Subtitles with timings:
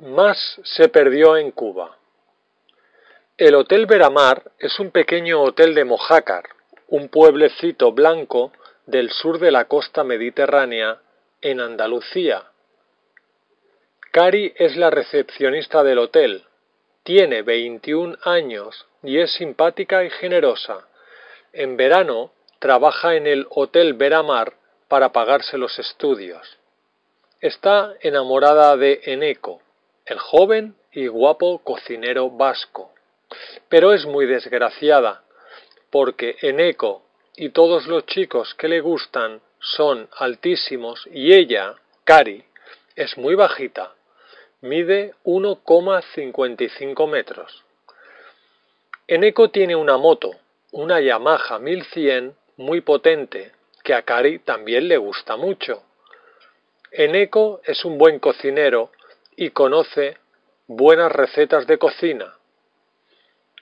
[0.00, 1.96] más se perdió en Cuba.
[3.36, 6.44] El Hotel Veramar es un pequeño hotel de Mojácar,
[6.88, 8.52] un pueblecito blanco
[8.86, 11.00] del sur de la costa mediterránea,
[11.42, 12.44] en Andalucía.
[14.12, 16.44] Cari es la recepcionista del hotel.
[17.02, 20.86] Tiene 21 años y es simpática y generosa.
[21.52, 24.54] En verano trabaja en el Hotel Veramar
[24.88, 26.58] para pagarse los estudios.
[27.40, 29.62] Está enamorada de Eneco,
[30.10, 32.92] el joven y guapo cocinero vasco.
[33.68, 35.22] Pero es muy desgraciada,
[35.88, 37.04] porque Eneco
[37.36, 42.44] y todos los chicos que le gustan son altísimos y ella, Cari,
[42.96, 43.94] es muy bajita.
[44.62, 47.62] Mide 1,55 metros.
[49.06, 50.32] Eneco tiene una moto,
[50.72, 53.52] una Yamaha 1100 muy potente,
[53.84, 55.84] que a Cari también le gusta mucho.
[56.90, 58.90] Eneco es un buen cocinero
[59.36, 60.18] y conoce
[60.66, 62.34] buenas recetas de cocina.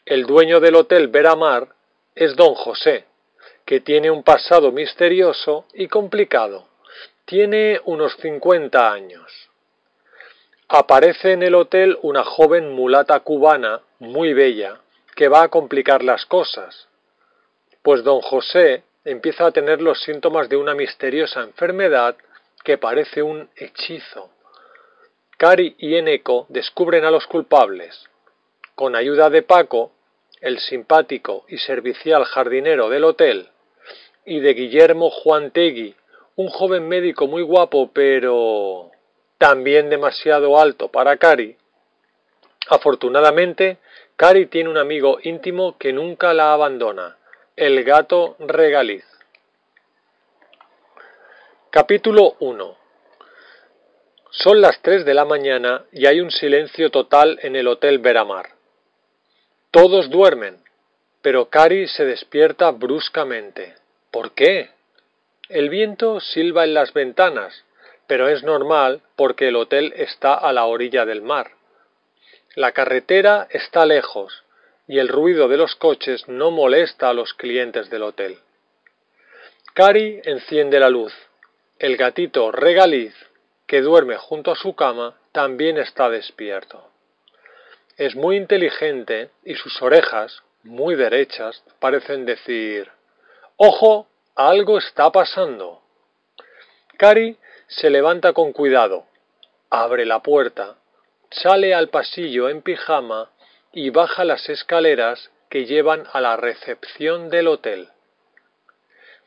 [0.04, 1.68] El dueño del hotel Veramar
[2.14, 3.04] es don José,
[3.64, 6.68] que tiene un pasado misterioso y complicado.
[7.24, 9.50] Tiene unos 50 años.
[10.68, 14.80] Aparece en el hotel una joven mulata cubana muy bella
[15.14, 16.88] que va a complicar las cosas,
[17.82, 22.16] pues don José empieza a tener los síntomas de una misteriosa enfermedad
[22.62, 24.30] que parece un hechizo.
[25.38, 28.08] Cari y Eneco descubren a los culpables.
[28.74, 29.92] Con ayuda de Paco,
[30.40, 33.48] el simpático y servicial jardinero del hotel,
[34.24, 35.94] y de Guillermo Juantegui,
[36.34, 38.90] un joven médico muy guapo pero
[39.38, 41.56] también demasiado alto para Cari.
[42.68, 43.78] Afortunadamente,
[44.16, 47.16] Cari tiene un amigo íntimo que nunca la abandona,
[47.54, 49.04] el gato regaliz.
[51.70, 52.77] Capítulo 1
[54.30, 58.50] Son las tres de la mañana y hay un silencio total en el Hotel Veramar.
[59.70, 60.62] Todos duermen,
[61.22, 63.74] pero Cari se despierta bruscamente.
[64.10, 64.70] ¿Por qué?
[65.48, 67.64] El viento silba en las ventanas,
[68.06, 71.52] pero es normal porque el hotel está a la orilla del mar.
[72.54, 74.44] La carretera está lejos
[74.86, 78.38] y el ruido de los coches no molesta a los clientes del hotel.
[79.74, 81.14] Cari enciende la luz
[81.78, 83.14] el gatito regaliz,
[83.68, 86.90] que duerme junto a su cama, también está despierto.
[87.98, 92.90] Es muy inteligente y sus orejas, muy derechas, parecen decir
[93.56, 94.08] ¡Ojo!
[94.34, 95.82] Algo está pasando.
[96.96, 97.36] Cari
[97.66, 99.06] se levanta con cuidado,
[99.68, 100.76] abre la puerta,
[101.30, 103.30] sale al pasillo en pijama
[103.72, 107.88] y baja las escaleras que llevan a la recepción del hotel.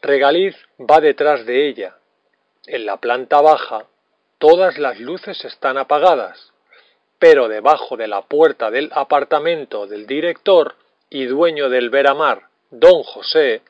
[0.01, 1.97] Regaliz va detrás de ella,
[2.65, 3.87] en la planta baja
[4.41, 6.51] todas las luces están apagadas,
[7.19, 10.75] pero debajo de la puerta del apartamento del director
[11.11, 13.61] y dueño del Veramar, don José,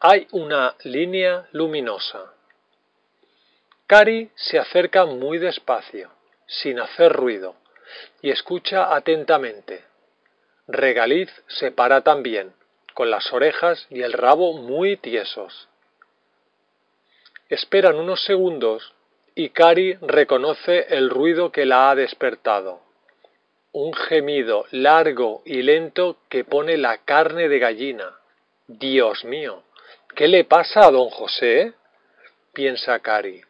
[0.00, 2.32] hay una línea luminosa.
[3.86, 6.10] Cari se acerca muy despacio,
[6.46, 7.54] sin hacer ruido,
[8.22, 9.84] y escucha atentamente.
[10.66, 12.54] Regaliz se para también,
[12.94, 15.68] con las orejas y el rabo muy tiesos.
[17.50, 18.95] Esperan unos segundos
[19.38, 22.80] y Cari reconoce el ruido que la ha despertado.
[23.70, 28.16] Un gemido largo y lento que pone la carne de gallina.
[28.66, 29.62] Dios mío,
[30.14, 31.74] ¿qué le pasa a don José?
[32.54, 33.42] piensa Cari.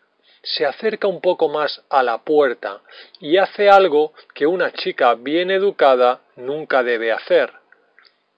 [0.42, 2.80] Se acerca un poco más a la puerta
[3.20, 7.52] y hace algo que una chica bien educada nunca debe hacer.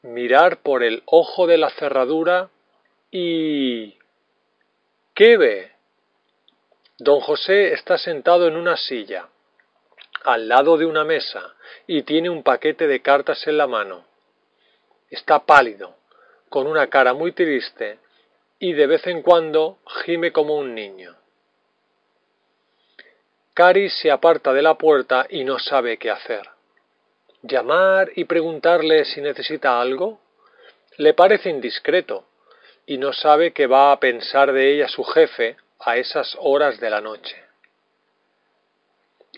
[0.03, 2.51] Mirar por el ojo de la cerradura
[3.11, 3.97] y
[5.15, 5.78] ¿Qué ve?
[7.01, 9.29] Don José está sentado en una silla,
[10.25, 11.55] al lado de una mesa,
[11.87, 14.05] y tiene un paquete de cartas en la mano.
[15.09, 15.95] Está pálido,
[16.49, 18.01] con una cara muy triste,
[18.59, 21.15] y de vez en cuando gime como un niño.
[23.55, 26.49] Cari se aparta de la puerta y no sabe qué hacer.
[27.43, 30.21] ¿Llamar y preguntarle si necesita algo?
[30.97, 32.25] Le parece indiscreto,
[32.87, 36.91] y no sabe qué va a pensar de ella su jefe a esas horas de
[36.91, 37.43] la noche.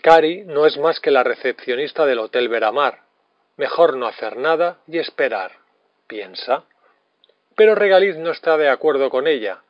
[0.03, 3.03] Cari no es más que la recepcionista del Hotel Veramar.
[3.55, 5.53] Mejor no hacer nada y esperar,
[6.07, 6.65] piensa.
[7.55, 9.61] Pero Regaliz no está de acuerdo con ella.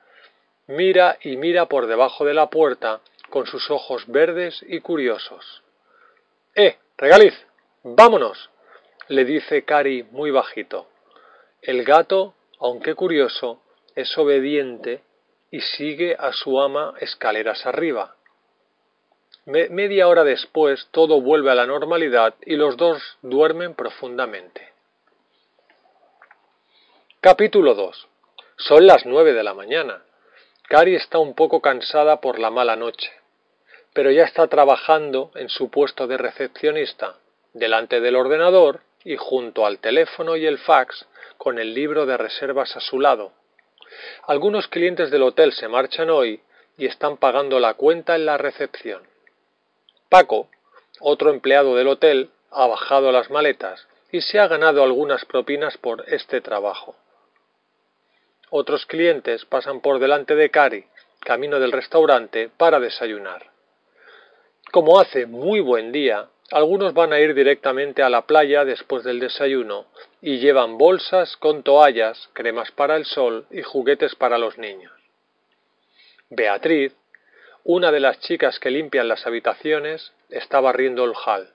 [0.66, 5.62] Mira y mira por debajo de la puerta con sus ojos verdes y curiosos.
[6.56, 7.36] ¡Eh, Regaliz!
[7.84, 8.50] ¡Vámonos!
[9.08, 10.88] le dice Cari muy bajito.
[11.62, 13.62] El gato, aunque curioso,
[13.94, 15.04] es obediente
[15.52, 18.16] y sigue a su ama escaleras arriba.
[19.46, 24.72] media hora después todo vuelve a la normalidad y los dos duermen profundamente.
[27.20, 28.08] Capítulo 2.
[28.56, 30.04] Son las nueve de la mañana.
[30.70, 33.12] Cari está un poco cansada por la mala noche,
[33.94, 37.18] pero ya está trabajando en su puesto de recepcionista,
[37.54, 41.06] delante del ordenador y junto al teléfono y el fax
[41.38, 43.34] con el libro de reservas a su lado.
[44.28, 46.42] Algunos clientes del hotel se marchan hoy
[46.78, 49.04] y están pagando la cuenta en la recepción.
[50.10, 50.50] Paco,
[51.00, 56.04] otro empleado del hotel, ha bajado las maletas y se ha ganado algunas propinas por
[56.08, 56.96] este trabajo.
[58.50, 60.86] Otros clientes pasan por delante de Cari,
[61.22, 63.50] camino del restaurante, para desayunar.
[64.72, 69.20] Como hace muy buen día, algunos van a ir directamente a la playa después del
[69.20, 69.86] desayuno
[70.22, 74.94] y llevan bolsas con toallas, cremas para el sol y juguetes para los niños.
[76.30, 76.94] Beatriz,
[77.64, 81.50] una de las chicas que limpian las habitaciones, está barriendo el hall.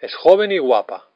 [0.00, 1.08] Es joven y guapa,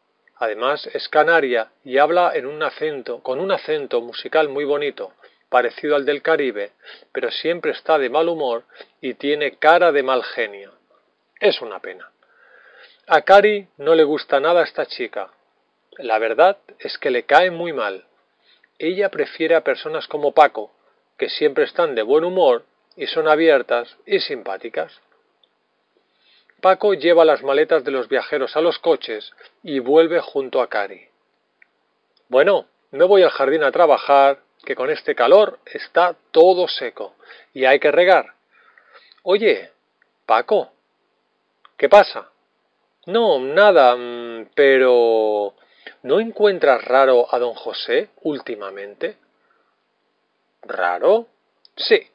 [0.43, 5.13] Además es canaria y habla en un acento, con un acento musical muy bonito,
[5.49, 6.73] parecido al del Caribe,
[7.13, 8.65] pero siempre está de mal humor
[9.01, 10.73] y tiene cara de mal genio.
[11.39, 12.11] Es una pena.
[13.07, 15.31] A Cari no le gusta nada esta chica.
[15.99, 18.05] La verdad es que le cae muy mal.
[18.79, 20.73] Ella prefiere a personas como Paco,
[21.19, 22.65] que siempre están de buen humor
[22.97, 25.01] y son abiertas y simpáticas.
[26.61, 31.09] Paco lleva las maletas de los viajeros a los coches y vuelve junto a Cari.
[32.29, 37.17] Bueno, me voy al jardín a trabajar, que con este calor está todo seco
[37.53, 38.35] y hay que regar.
[39.25, 39.71] Oye,
[40.25, 40.71] Paco,
[41.77, 42.31] ¿qué pasa?
[43.07, 45.55] No, nada, mm, pero
[46.03, 49.17] ¿no encuentras raro a don José últimamente?
[50.63, 51.29] ¿Raro?
[51.77, 52.07] Sí,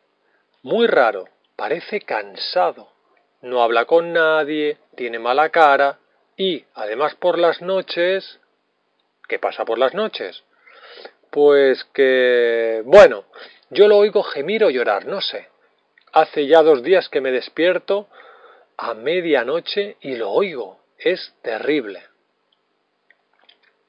[0.63, 1.25] muy raro.
[1.55, 2.97] Parece cansado
[3.41, 5.99] no habla con nadie, tiene mala cara
[6.35, 8.39] y, además por las noches...
[9.27, 10.43] ¿Qué pasa por las noches?
[11.31, 12.81] Pues que...
[12.85, 13.25] Bueno,
[13.69, 15.49] yo lo oigo gemir o llorar, no sé.
[16.13, 18.07] Hace ya dos días que me despierto
[18.77, 20.79] a medianoche y lo oigo.
[20.97, 22.03] Es terrible.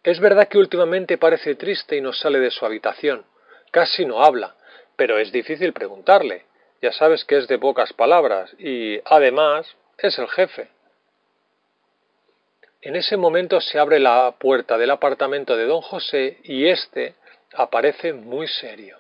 [0.02, 3.24] Es verdad que últimamente parece triste y no sale de su habitación.
[3.70, 4.56] Casi no habla,
[4.96, 6.48] pero es difícil preguntarle
[6.80, 9.66] ya sabes que es de pocas palabras y, además,
[9.98, 10.68] es el jefe.
[12.80, 17.14] En ese momento se abre la puerta del apartamento de don José y éste
[17.54, 18.98] aparece muy serio.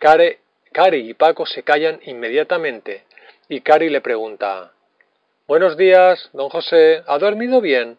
[0.00, 3.04] Cari y Paco se callan inmediatamente
[3.48, 4.72] y Cari le pregunta
[5.46, 7.98] Buenos días, don José, ¿ha dormido bien?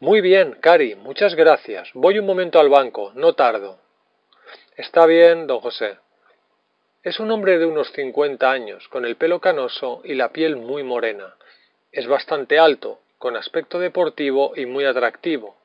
[0.00, 1.90] Muy bien, Cari, muchas gracias.
[1.94, 3.78] Voy un momento al banco, no tardo.
[4.76, 5.98] Está bien, don José.
[7.02, 10.82] Es un hombre de unos cincuenta años, con el pelo canoso y la piel muy
[10.82, 11.36] morena.
[11.92, 15.56] Es bastante alto, con aspecto deportivo y muy atractivo.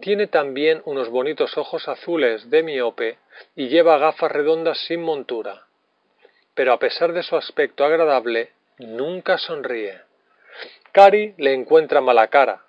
[0.00, 3.18] Tiene también unos bonitos ojos azules de miope
[3.54, 5.66] y lleva gafas redondas sin montura.
[6.54, 10.00] Pero a pesar de su aspecto agradable, nunca sonríe.
[10.92, 12.65] Cari le encuentra mala cara,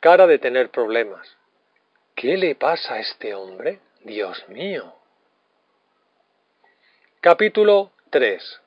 [0.00, 1.36] cara de tener problemas.
[2.14, 3.80] ¿Qué le pasa a este hombre?
[4.00, 4.94] Dios mío.
[7.20, 8.60] Capítulo 3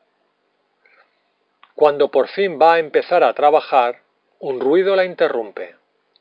[1.73, 4.01] Cuando por fin va a empezar a trabajar,
[4.39, 5.75] un ruido la interrumpe.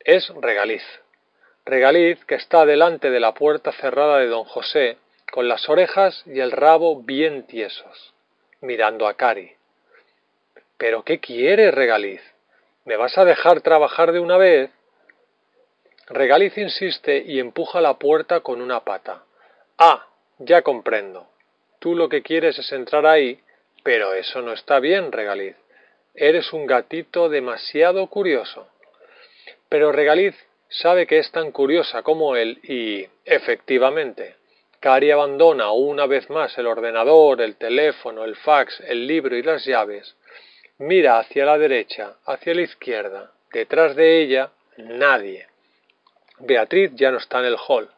[0.04, 0.84] Es Regaliz.
[1.64, 4.96] Regaliz que está delante de la puerta cerrada de don José,
[5.32, 8.14] con las orejas y el rabo bien tiesos,
[8.60, 9.52] mirando a Cari.
[10.78, 12.22] ¿Pero qué quiere, Regaliz?
[12.84, 14.70] ¿Me vas a dejar trabajar de una vez?
[16.10, 19.22] Regaliz insiste y empuja la puerta con una pata.
[19.78, 21.28] Ah, ya comprendo.
[21.78, 23.40] Tú lo que quieres es entrar ahí,
[23.84, 25.54] pero eso no está bien, Regaliz.
[26.14, 28.66] Eres un gatito demasiado curioso.
[29.68, 30.34] Pero Regaliz
[30.68, 34.34] sabe que es tan curiosa como él y, efectivamente,
[34.80, 39.64] Cari abandona una vez más el ordenador, el teléfono, el fax, el libro y las
[39.64, 40.16] llaves,
[40.78, 45.49] mira hacia la derecha, hacia la izquierda, detrás de ella, nadie.
[46.40, 47.88] Beatriz ya no está en el hall.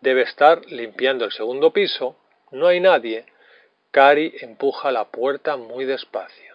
[0.00, 2.16] Debe estar limpiando el segundo piso
[2.50, 3.26] no hay nadie.
[3.90, 6.54] Cari empuja la puerta muy despacio.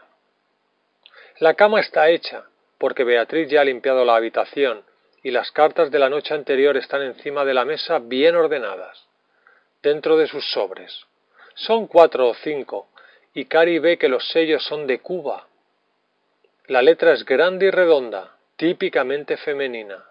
[1.39, 2.45] La cama está hecha,
[2.77, 4.83] porque Beatriz ya ha limpiado la habitación,
[5.23, 9.07] y las cartas de la noche anterior están encima de la mesa bien ordenadas,
[9.81, 11.05] dentro de sus sobres.
[11.55, 12.89] Son cuatro o cinco,
[13.33, 15.47] y Cari ve que los sellos son de Cuba.
[16.67, 20.03] La letra es grande y redonda, típicamente femenina.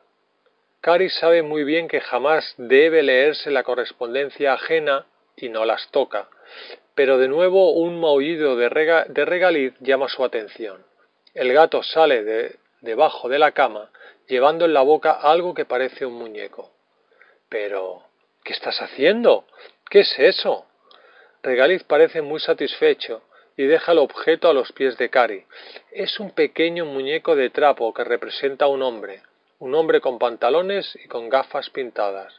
[0.82, 6.28] Cari sabe muy bien que jamás debe leerse la correspondencia ajena y no las toca.
[6.96, 10.84] Pero de nuevo un maullido de, regaliz llama su atención.
[11.34, 13.92] El gato sale de debajo de la cama,
[14.26, 16.72] llevando en la boca algo que parece un muñeco.
[17.48, 18.02] Pero,
[18.42, 19.44] ¿qué estás haciendo?
[19.88, 20.66] ¿Qué es eso?
[21.44, 23.22] Regaliz parece muy satisfecho
[23.56, 25.44] y deja el objeto a los pies de Cari.
[25.92, 29.22] Es un pequeño muñeco de trapo que representa a un hombre,
[29.62, 32.36] un hombre con pantalones y con gafas pintadas.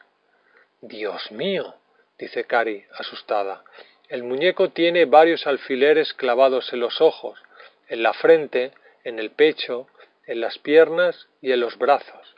[0.82, 1.74] Dios mío,
[2.20, 3.64] dice Cari, asustada.
[4.10, 7.40] El muñeco tiene varios alfileres clavados en los ojos,
[7.88, 8.74] en la frente,
[9.06, 9.88] en el pecho,
[10.28, 12.36] en las piernas y en los brazos.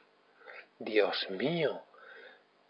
[0.77, 1.81] Dios mío.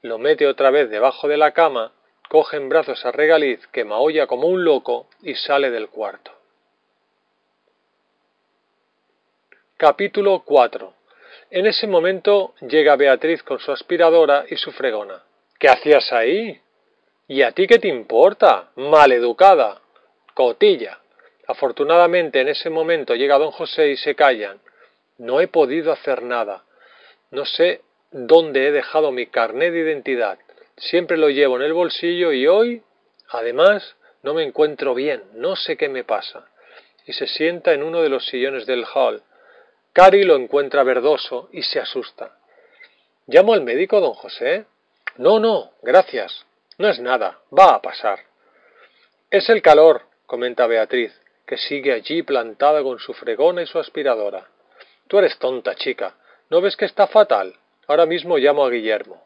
[0.01, 1.91] Lo mete otra vez debajo de la cama,
[2.29, 6.31] coge en brazos a Regaliz, que maulla como un loco, y sale del cuarto.
[9.75, 10.94] Capítulo 4.
[11.51, 15.23] En ese momento llega Beatriz con su aspiradora y su fregona.
[15.59, 16.59] ¿Qué hacías ahí?
[17.27, 18.71] ¿Y a ti qué te importa?
[18.75, 19.81] Maleducada.
[20.33, 20.99] Cotilla.
[21.47, 24.59] Afortunadamente en ese momento llega don José y se callan.
[25.17, 26.63] No he podido hacer nada.
[27.31, 30.39] No sé dónde he dejado mi carné de identidad.
[30.77, 32.81] Siempre lo llevo en el bolsillo y hoy,
[33.29, 36.47] además, no me encuentro bien, no sé qué me pasa.
[37.05, 39.21] Y se sienta en uno de los sillones del hall.
[39.95, 42.37] Cari lo encuentra verdoso y se asusta.
[43.27, 44.65] ¿Llamo al médico, don José?
[45.15, 46.45] No, no, gracias.
[46.77, 48.19] No es nada, va a pasar.
[49.31, 54.49] Es el calor, comenta Beatriz, que sigue allí plantada con su fregona y su aspiradora.
[55.07, 56.17] Tú eres tonta, chica.
[56.49, 57.55] ¿No ves que está fatal?
[57.87, 59.25] Ahora mismo llamo a Guillermo.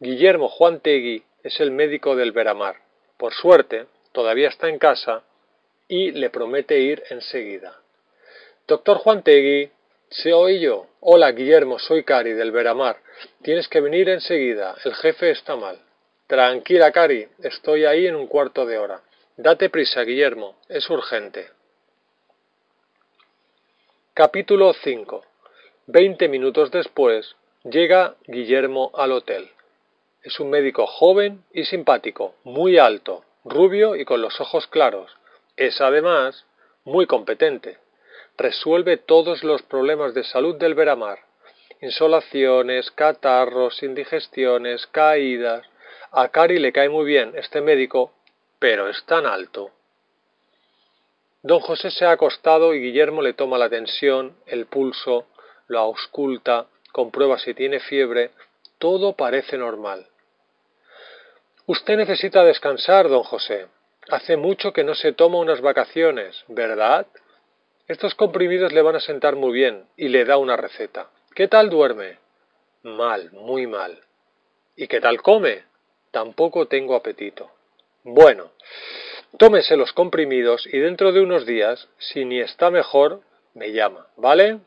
[0.00, 2.76] Guillermo Juan Tegui es el médico del Veramar.
[3.18, 5.24] Por suerte, todavía está en casa
[5.88, 7.82] y le promete ir enseguida.
[8.68, 9.70] Doctor Juan Tegui,
[10.10, 10.88] se oí yo.
[11.00, 12.98] Hola, Guillermo, soy Cari del Veramar.
[13.40, 14.76] Tienes que venir enseguida.
[14.84, 15.80] El jefe está mal.
[16.26, 19.00] Tranquila, Cari, estoy ahí en un cuarto de hora.
[19.38, 21.48] Date prisa, Guillermo, es urgente.
[24.12, 25.24] Capítulo 5.
[25.86, 29.48] Veinte minutos después, llega Guillermo al hotel.
[30.22, 35.10] Es un médico joven y simpático, muy alto, rubio y con los ojos claros.
[35.56, 36.44] Es además
[36.84, 37.78] muy competente.
[38.38, 41.18] Resuelve todos los problemas de salud del Veramar.
[41.80, 45.66] Insolaciones, catarros, indigestiones, caídas.
[46.12, 48.12] A Cari le cae muy bien este médico,
[48.60, 49.72] pero es tan alto.
[51.42, 55.26] Don José se ha acostado y Guillermo le toma la tensión, el pulso,
[55.66, 58.30] lo ausculta, comprueba si tiene fiebre,
[58.78, 60.06] todo parece normal.
[61.66, 63.66] Usted necesita descansar, don José.
[64.10, 67.08] Hace mucho que no se toma unas vacaciones, ¿verdad?
[67.88, 71.10] Estos comprimidos le van a sentar muy bien y le da una receta.
[71.34, 72.18] ¿Qué tal duerme?
[72.82, 74.00] Mal, muy mal.
[74.76, 75.64] ¿Y qué tal come?
[76.10, 77.50] Tampoco tengo apetito.
[78.04, 78.52] Bueno,
[79.36, 83.20] Tómese los comprimidos y dentro de unos días, si ni está mejor,
[83.54, 84.60] me llama, ¿vale?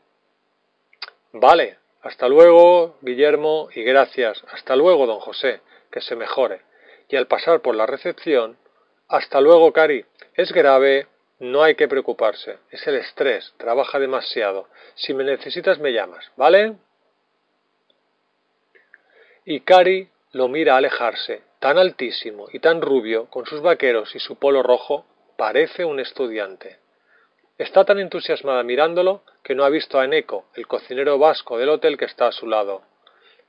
[1.32, 4.42] Vale, hasta luego, Guillermo, y gracias.
[4.52, 5.60] Hasta luego, don José,
[5.90, 6.60] que se mejore.
[7.08, 8.56] Y al pasar por la recepción,
[9.08, 10.06] hasta luego, Cari.
[10.34, 11.08] Es grave,
[11.42, 12.58] no hay que preocuparse.
[12.70, 14.68] Es el estrés, trabaja demasiado.
[14.94, 16.76] Si me necesitas, me llamas, ¿vale?
[19.44, 24.36] Y Cari lo mira alejarse, tan altísimo y tan rubio, con sus vaqueros y su
[24.36, 25.04] polo rojo,
[25.36, 26.78] parece un estudiante.
[27.58, 31.98] Está tan entusiasmada mirándolo que no ha visto a Eneco, el cocinero vasco del hotel
[31.98, 32.82] que está a su lado.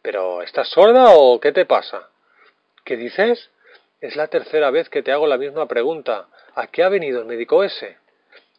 [0.01, 2.09] ¿Pero estás sorda o qué te pasa?
[2.83, 3.51] ¿Qué dices?
[4.01, 6.27] Es la tercera vez que te hago la misma pregunta.
[6.55, 7.97] ¿A qué ha venido el médico ese?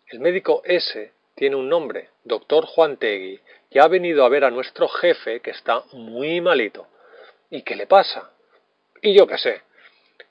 [0.08, 4.50] El médico ese tiene un nombre, doctor Juan Tegui, y ha venido a ver a
[4.50, 6.88] nuestro jefe que está muy malito.
[7.50, 8.32] ¿Y qué le pasa?
[9.00, 9.62] Y yo qué sé.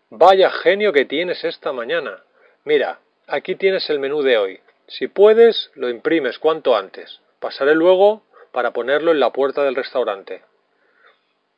[0.10, 2.24] Vaya genio que tienes esta mañana.
[2.66, 4.60] Mira, aquí tienes el menú de hoy.
[4.88, 7.22] Si puedes, lo imprimes cuanto antes.
[7.40, 10.44] Pasaré luego para ponerlo en la puerta del restaurante.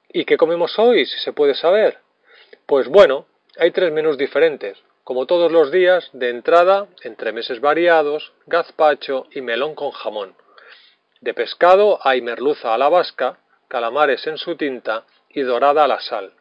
[0.09, 1.97] ¿Y qué comemos hoy, si se puede saber?
[2.67, 3.25] Pues bueno,
[3.57, 4.77] hay tres menús diferentes.
[5.05, 10.35] Como todos los días, de entrada, entre meses variados, gazpacho y melón con jamón.
[11.21, 15.99] De pescado hay merluza a la vasca, calamares en su tinta y dorada a la
[15.99, 16.33] sal.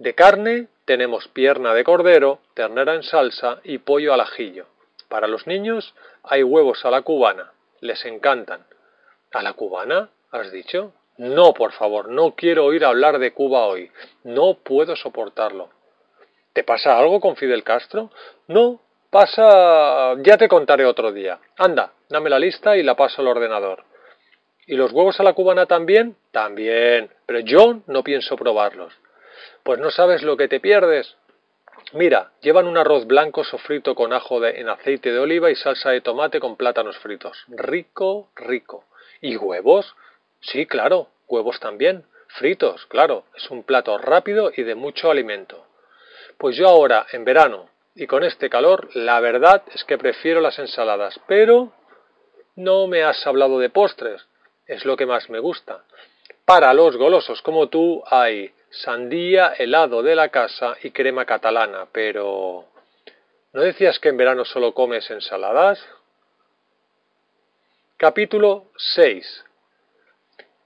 [0.00, 4.66] De carne tenemos pierna de cordero, ternera en salsa y pollo al ajillo.
[5.08, 7.52] Para los niños hay huevos a la cubana.
[7.78, 8.66] Les encantan.
[9.30, 10.10] ¿A la cubana?
[10.32, 10.94] ¿Has dicho?
[11.16, 13.92] No, por favor, no quiero oír hablar de Cuba hoy.
[14.24, 15.70] No puedo soportarlo.
[16.54, 18.10] ¿Te pasa algo con Fidel Castro?
[18.46, 18.80] No,
[19.10, 20.14] pasa...
[20.22, 21.40] ya te contaré otro día.
[21.58, 23.84] Anda, dame la lista y la paso al ordenador.
[24.68, 26.16] ¿Y los huevos a la cubana también?
[26.30, 28.94] También, pero yo no pienso probarlos.
[29.64, 31.16] Pues no sabes lo que te pierdes.
[31.92, 36.02] Mira, llevan un arroz blanco sofrito con ajo en aceite de oliva y salsa de
[36.02, 37.44] tomate con plátanos fritos.
[37.48, 38.84] Rico, rico.
[39.20, 39.96] ¿Y huevos?
[40.40, 42.04] Sí, claro, huevos también.
[42.28, 43.24] Fritos, claro.
[43.36, 45.66] Es un plato rápido y de mucho alimento.
[46.38, 50.58] Pues yo ahora, en verano, y con este calor, la verdad es que prefiero las
[50.58, 51.72] ensaladas, pero
[52.56, 54.26] no me has hablado de postres.
[54.66, 55.84] Es lo que más me gusta.
[56.44, 62.66] Para los golosos como tú hay sandía, helado de la casa y crema catalana, pero...
[63.52, 65.84] ¿No decías que en verano solo comes ensaladas?
[67.96, 69.44] Capítulo 6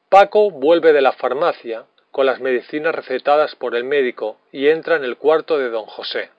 [0.08, 1.84] Paco vuelve de la farmacia
[2.18, 6.30] con las medicinas recetadas por el médico y entra en el cuarto de don José.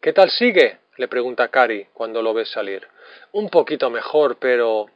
[0.00, 0.78] ¿Qué tal sigue?
[0.98, 2.86] le pregunta Cari cuando lo ve salir.
[3.32, 4.86] Un poquito mejor, pero...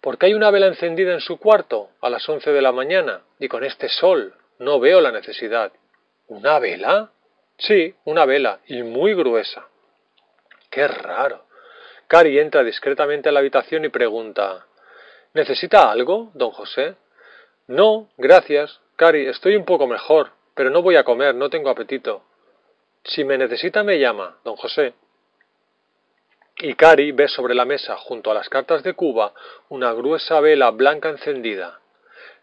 [0.00, 3.20] ¿Por qué hay una vela encendida en su cuarto a las once de la mañana
[3.38, 4.32] y con este sol?
[4.58, 5.70] No veo la necesidad.
[6.28, 7.10] ¿Una vela?
[7.58, 9.68] Sí, una vela, y muy gruesa.
[10.70, 11.44] Qué raro.
[12.06, 14.64] Cari entra discretamente a la habitación y pregunta
[15.34, 16.94] ¿Necesita algo, don José?
[17.66, 18.80] No, gracias.
[18.96, 22.22] Cari, estoy un poco mejor, pero no voy a comer, no tengo apetito.
[23.02, 24.94] Si me necesita me llama, don José.
[26.58, 29.34] Y Cari ve sobre la mesa, junto a las cartas de Cuba,
[29.68, 31.80] una gruesa vela blanca encendida.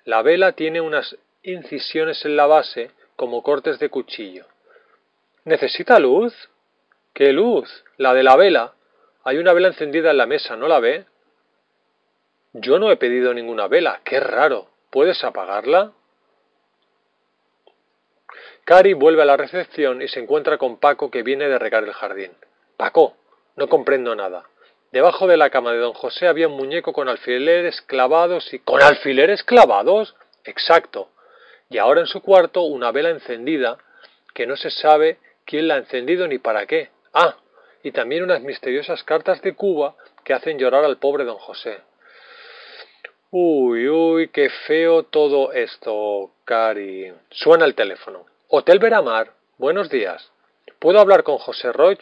[0.03, 4.45] La vela tiene unas incisiones en la base como cortes de cuchillo.
[5.45, 6.33] ¿Necesita luz?
[7.13, 7.85] ¿Qué luz?
[7.95, 8.73] La de la vela.
[9.23, 11.05] Hay una vela encendida en la mesa, ¿no la ve?
[12.51, 14.01] Yo no he pedido ninguna vela.
[14.03, 14.67] Qué raro.
[14.89, 15.93] ¿Puedes apagarla?
[18.65, 21.93] Cari vuelve a la recepción y se encuentra con Paco que viene de regar el
[21.93, 22.31] jardín.
[22.77, 23.15] Paco,
[23.55, 24.43] no comprendo nada.
[24.91, 28.59] Debajo de la cama de don José había un muñeco con alfileres clavados y.
[28.59, 30.15] ¿Con alfileres clavados?
[30.43, 31.09] Exacto
[31.71, 33.77] y ahora en su cuarto una vela encendida
[34.33, 36.89] que no se sabe quién la ha encendido ni para qué.
[37.13, 37.37] Ah,
[37.81, 41.79] y también unas misteriosas cartas de Cuba que hacen llorar al pobre don José.
[43.31, 47.13] Uy, uy, qué feo todo esto, Cari.
[47.29, 48.25] Suena el teléfono.
[48.53, 50.29] Hotel Veramar, buenos días.
[50.77, 52.01] ¿Puedo hablar con José Roch?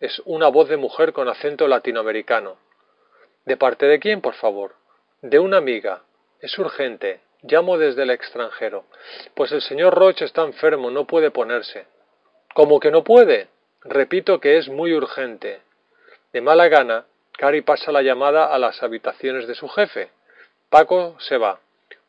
[0.00, 2.56] Es una voz de mujer con acento latinoamericano.
[3.44, 4.74] ¿De parte de quién, por favor?
[5.22, 6.02] De una amiga.
[6.40, 7.20] Es urgente.
[7.42, 8.86] Llamo desde el extranjero.
[9.36, 11.86] Pues el señor Roche está enfermo, no puede ponerse.
[12.52, 13.46] ¿Cómo que no puede?
[13.82, 15.62] Repito que es muy urgente.
[16.32, 17.06] De mala gana,
[17.38, 20.10] Cari pasa la llamada a las habitaciones de su jefe.
[20.68, 21.60] Paco se va.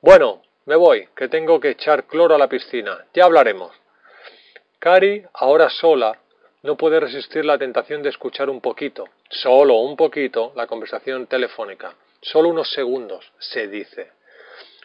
[0.01, 3.05] Bueno, me voy, que tengo que echar cloro a la piscina.
[3.13, 3.71] Ya hablaremos.
[4.79, 6.19] Cari, ahora sola,
[6.63, 11.93] no puede resistir la tentación de escuchar un poquito, solo un poquito, la conversación telefónica.
[12.21, 14.11] Solo unos segundos, se dice.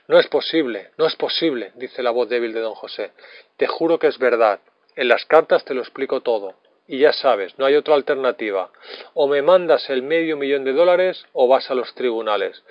[0.06, 3.12] No es posible, no es posible, dice la voz débil de don José.
[3.56, 4.60] Te juro que es verdad.
[4.96, 6.56] En las cartas te lo explico todo.
[6.86, 8.70] Y ya sabes, no hay otra alternativa.
[9.14, 12.62] O me mandas el medio millón de dólares o vas a los tribunales.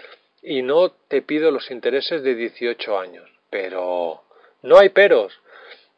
[0.42, 3.30] Y no te pido los intereses de 18 años.
[3.50, 4.24] Pero...
[4.62, 5.40] No hay peros.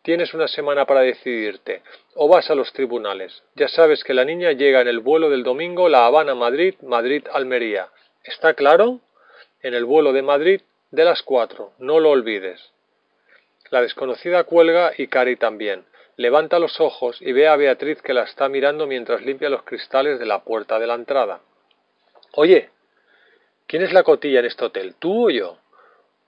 [0.03, 1.81] Tienes una semana para decidirte.
[2.15, 3.43] O vas a los tribunales.
[3.55, 7.89] Ya sabes que la niña llega en el vuelo del domingo La Habana-Madrid, Madrid-Almería.
[8.23, 8.99] ¿Está claro?
[9.61, 12.71] En el vuelo de Madrid de las cuatro, no lo olvides.
[13.69, 15.85] La desconocida cuelga y Cari también.
[16.17, 20.19] Levanta los ojos y ve a Beatriz que la está mirando mientras limpia los cristales
[20.19, 21.39] de la puerta de la entrada.
[22.33, 22.69] Oye,
[23.71, 25.57] ¿quién es la cotilla en este hotel, tú o yo?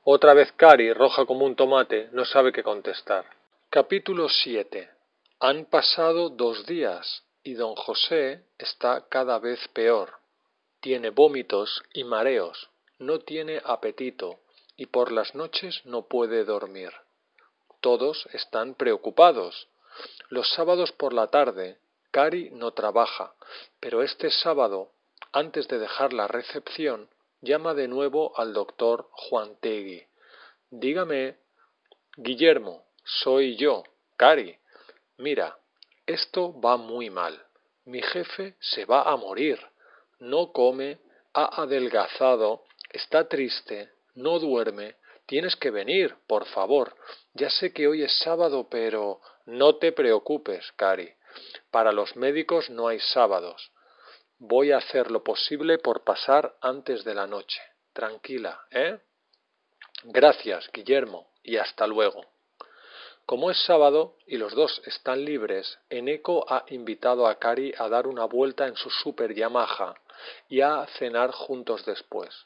[0.05, 3.25] Otra vez Cari, roja como un tomate, no sabe qué contestar.
[3.69, 4.89] Capítulo 7.
[5.41, 10.13] Han pasado dos días y don José está cada vez peor.
[10.79, 14.39] Tiene vómitos y mareos, no tiene apetito,
[14.77, 16.91] y por las noches no puede dormir.
[17.81, 19.67] Todos están preocupados.
[20.29, 21.77] Los sábados por la tarde,
[22.11, 23.33] Cari no trabaja,
[23.81, 24.91] pero este sábado,
[25.33, 27.09] antes de dejar la recepción,
[27.43, 30.01] llama de nuevo al doctor Juan Tegui.
[30.71, 31.35] Dígame,
[32.15, 33.83] Guillermo, soy yo,
[34.15, 34.57] Cari.
[35.17, 35.57] Mira,
[36.07, 37.45] esto va muy mal.
[37.85, 39.59] Mi jefe se va a morir.
[40.19, 40.99] No come,
[41.33, 46.95] ha adelgazado, está triste, no duerme, tienes que venir, por favor.
[47.33, 51.11] Ya sé que hoy es sábado, pero no te preocupes, Cari.
[51.71, 53.71] Para los médicos no hay sábados.
[54.45, 57.61] Voy a hacer lo posible por pasar antes de la noche.
[57.93, 58.99] Tranquila, ¿eh?
[60.03, 62.25] Gracias, Guillermo, y hasta luego.
[63.25, 68.05] Como es sábado y los dos están libres, Eneco ha invitado a Cari a dar
[68.05, 69.95] una vuelta en su super Yamaha
[70.49, 72.45] y a cenar juntos después.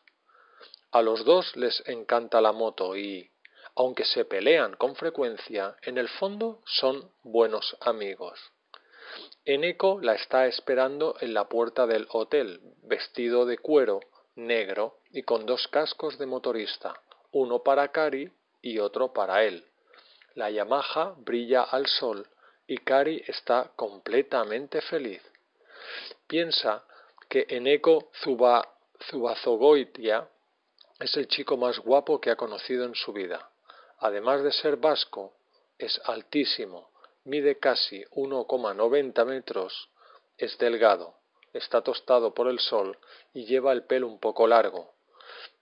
[0.92, 3.28] A los dos les encanta la moto y
[3.76, 8.40] aunque se pelean con frecuencia, en el fondo son buenos amigos.
[9.46, 14.00] Eneko la está esperando en la puerta del hotel, vestido de cuero,
[14.36, 16.94] negro y con dos cascos de motorista,
[17.32, 19.66] uno para Kari y otro para él.
[20.36, 22.28] La Yamaha brilla al sol
[22.68, 25.22] y Kari está completamente feliz.
[26.28, 26.84] Piensa
[27.30, 28.12] que Eneko
[29.10, 30.28] Zubazogoitia
[31.00, 33.50] es el chico más guapo que ha conocido en su vida.
[34.00, 35.34] Además de ser vasco,
[35.78, 36.90] es altísimo,
[37.28, 39.90] mide casi 1,90 metros,
[40.38, 41.18] es delgado,
[41.52, 42.98] está tostado por el sol
[43.34, 44.94] y lleva el pelo un poco largo.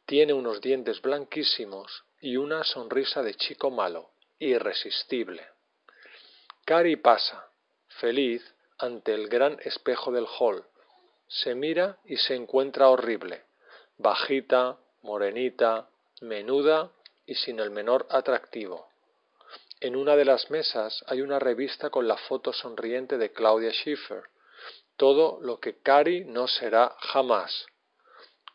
[0.06, 5.48] Tiene unos dientes blanquísimos y una sonrisa de chico malo, irresistible.
[6.66, 7.50] Cari pasa,
[8.00, 8.44] feliz,
[8.78, 10.64] ante el gran espejo del hall.
[11.28, 13.44] Se mira y se encuentra horrible,
[13.98, 15.90] bajita, morenita,
[16.22, 16.92] menuda
[17.26, 18.88] y sin el menor atractivo.
[19.86, 24.24] En una de las mesas hay una revista con la foto sonriente de Claudia Schiffer,
[24.98, 27.68] todo lo que Cari no será jamás.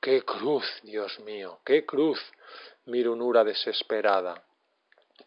[0.02, 1.60] ¡Qué cruz, Dios mío!
[1.64, 2.20] ¡Qué cruz!
[2.86, 4.42] Mirunura desesperada.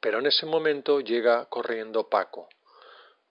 [0.02, 2.50] Pero en ese momento llega corriendo Paco.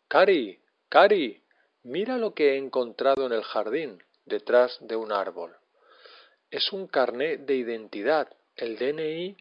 [0.08, 0.58] Cari,
[0.88, 1.42] Cari,
[1.82, 5.54] mira lo que he encontrado en el jardín, detrás de un árbol.
[6.50, 9.36] Es un carné de identidad, el DNI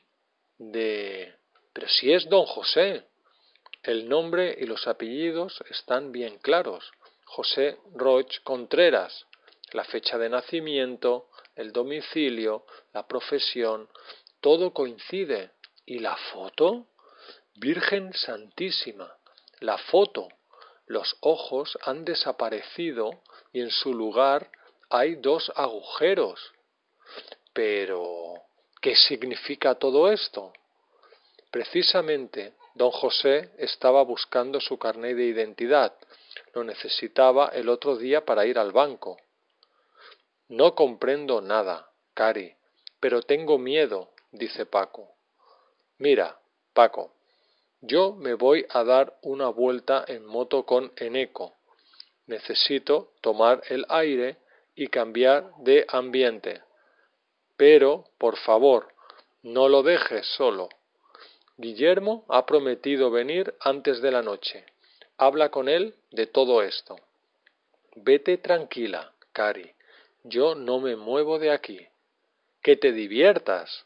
[0.58, 1.34] de...
[1.72, 3.06] Pero si es don José.
[3.84, 6.92] El nombre y los apellidos están bien claros.
[7.26, 9.26] José Roch Contreras.
[9.72, 13.90] La fecha de nacimiento, el domicilio, la profesión,
[14.40, 15.52] todo coincide.
[15.84, 16.86] ¿Y la foto?
[17.56, 19.12] Virgen Santísima.
[19.62, 20.28] La foto.
[20.86, 24.52] Los ojos han desaparecido y en su lugar
[24.92, 26.40] hay dos agujeros.
[27.52, 28.36] Pero,
[28.80, 30.54] ¿qué significa todo esto?
[31.50, 35.96] Precisamente, don José estaba buscando su carnet de identidad.
[36.54, 39.18] Lo necesitaba el otro día para ir al banco.
[40.48, 42.56] No comprendo nada, Cari,
[43.00, 45.16] pero tengo miedo, dice Paco.
[45.98, 46.40] Mira,
[46.74, 47.14] Paco,
[47.82, 51.56] yo me voy a dar una vuelta en moto con Eneco.
[52.28, 54.38] Necesito tomar el aire
[54.76, 56.62] y cambiar de ambiente.
[57.58, 58.94] Pero, por favor,
[59.42, 60.70] no lo dejes solo.
[61.62, 64.66] Guillermo ha prometido venir antes de la noche.
[65.18, 66.96] Habla con él de todo esto.
[67.96, 69.72] Vete tranquila, Cari.
[70.24, 71.88] Yo no me muevo de aquí.
[72.64, 73.86] Que te diviertas.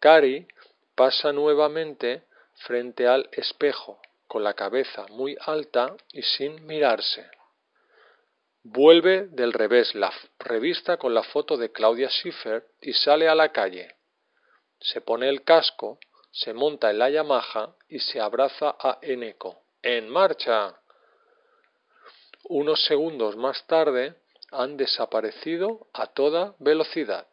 [0.00, 0.48] Cari
[0.94, 2.22] pasa nuevamente
[2.54, 7.28] frente al espejo, con la cabeza muy alta y sin mirarse.
[8.62, 13.52] Vuelve del revés la revista con la foto de Claudia Schiffer y sale a la
[13.52, 13.94] calle.
[14.80, 15.98] Se pone el casco
[16.30, 19.62] se monta en la Yamaha y se abraza a Eneco.
[19.82, 20.74] ¡En marcha!
[22.44, 24.14] Unos segundos más tarde
[24.50, 27.26] han desaparecido a toda velocidad.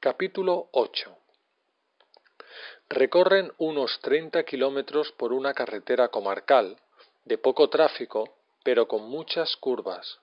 [0.00, 1.16] Capítulo 8
[2.88, 6.76] Recorren unos 30 kilómetros por una carretera comarcal,
[7.24, 10.20] de poco tráfico, pero con muchas curvas.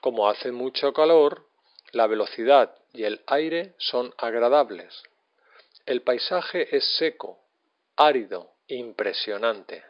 [0.00, 1.46] Como hace mucho calor,
[1.92, 5.02] la velocidad y el aire son agradables.
[5.90, 7.40] El paisaje es seco,
[7.96, 9.82] árido, impresionante.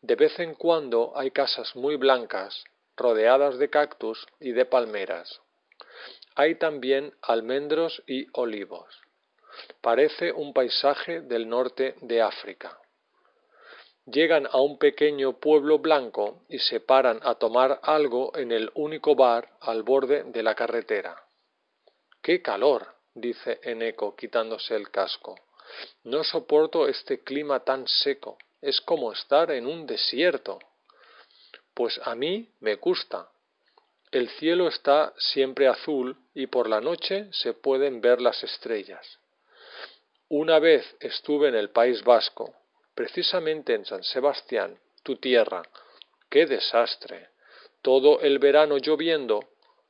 [0.00, 2.62] De vez en cuando hay casas muy blancas,
[2.96, 5.40] rodeadas de cactus y de palmeras.
[6.36, 8.86] Hay también almendros y olivos.
[9.80, 12.78] Parece un paisaje del norte de África.
[14.06, 19.16] Llegan a un pequeño pueblo blanco y se paran a tomar algo en el único
[19.16, 21.20] bar al borde de la carretera.
[22.22, 22.99] ¡Qué calor!
[23.20, 25.36] Dice Eneco quitándose el casco.
[26.04, 28.38] No soporto este clima tan seco.
[28.60, 30.58] Es como estar en un desierto.
[31.74, 33.28] Pues a mí me gusta.
[34.10, 39.18] El cielo está siempre azul y por la noche se pueden ver las estrellas.
[40.28, 42.54] Una vez estuve en el País Vasco,
[42.94, 45.62] precisamente en San Sebastián, tu tierra.
[46.28, 47.28] ¡Qué desastre!
[47.82, 49.40] Todo el verano lloviendo.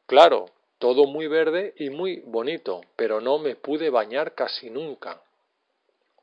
[0.06, 0.46] Claro,
[0.80, 5.22] todo muy verde y muy bonito, pero no me pude bañar casi nunca.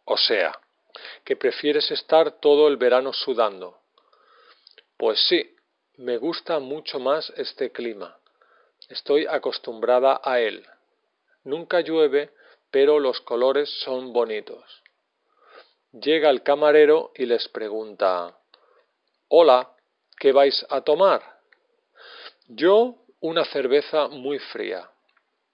[0.04, 0.60] O sea,
[1.24, 3.78] que prefieres estar todo el verano sudando.
[4.98, 5.56] Pues sí,
[5.98, 8.18] me gusta mucho más este clima.
[8.90, 10.66] Estoy acostumbrada a él.
[11.44, 12.32] Nunca llueve,
[12.72, 14.82] pero los colores son bonitos.
[15.92, 18.36] Llega el camarero y les pregunta
[19.28, 19.70] Hola,
[20.20, 21.22] ¿qué vais a tomar?
[22.48, 24.90] Yo una cerveza muy fría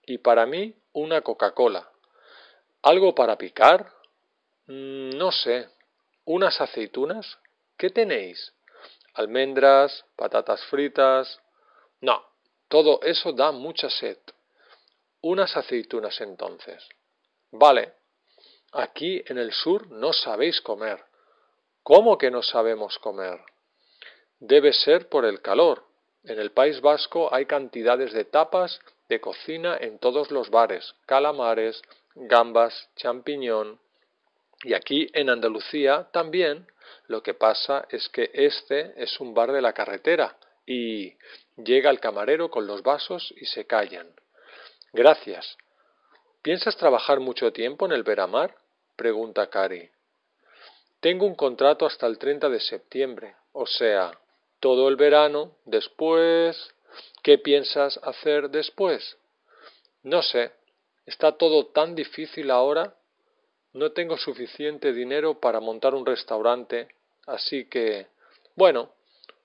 [0.06, 1.90] y para mí una Coca-Cola.
[2.82, 3.92] ¿Algo para picar?
[4.68, 5.70] Mm, no sé.
[6.26, 7.38] ¿Unas aceitunas?
[7.78, 8.54] ¿Qué tenéis?
[9.14, 10.06] ¿Almendras?
[10.16, 11.40] ¿Patatas fritas?
[12.02, 12.24] No,
[12.68, 14.18] todo eso da mucha sed.
[15.22, 16.88] Unas aceitunas entonces.
[17.52, 17.94] Vale.
[18.74, 21.04] Aquí en el sur no sabéis comer.
[21.84, 23.40] ¿Cómo que no sabemos comer?
[24.40, 25.86] Debe ser por el calor.
[26.26, 31.82] En el País Vasco hay cantidades de tapas de cocina en todos los bares, calamares,
[32.16, 33.80] gambas, champiñón.
[34.64, 36.68] Y aquí en Andalucía también.
[37.08, 41.14] Lo que pasa es que este es un bar de la carretera y
[41.58, 44.08] llega el camarero con los vasos y se callan.
[44.94, 45.58] Gracias.
[46.42, 48.56] ¿Piensas trabajar mucho tiempo en el Veramar?
[48.96, 49.90] pregunta Cari.
[51.00, 54.12] Tengo un contrato hasta el 30 de septiembre, o sea,
[54.64, 56.74] todo el verano, después...
[57.22, 59.18] ¿Qué piensas hacer después?
[60.04, 60.52] No sé.
[61.06, 62.96] Está todo tan difícil ahora.
[63.74, 66.88] No tengo suficiente dinero para montar un restaurante,
[67.28, 68.08] así que...
[68.56, 68.94] Bueno,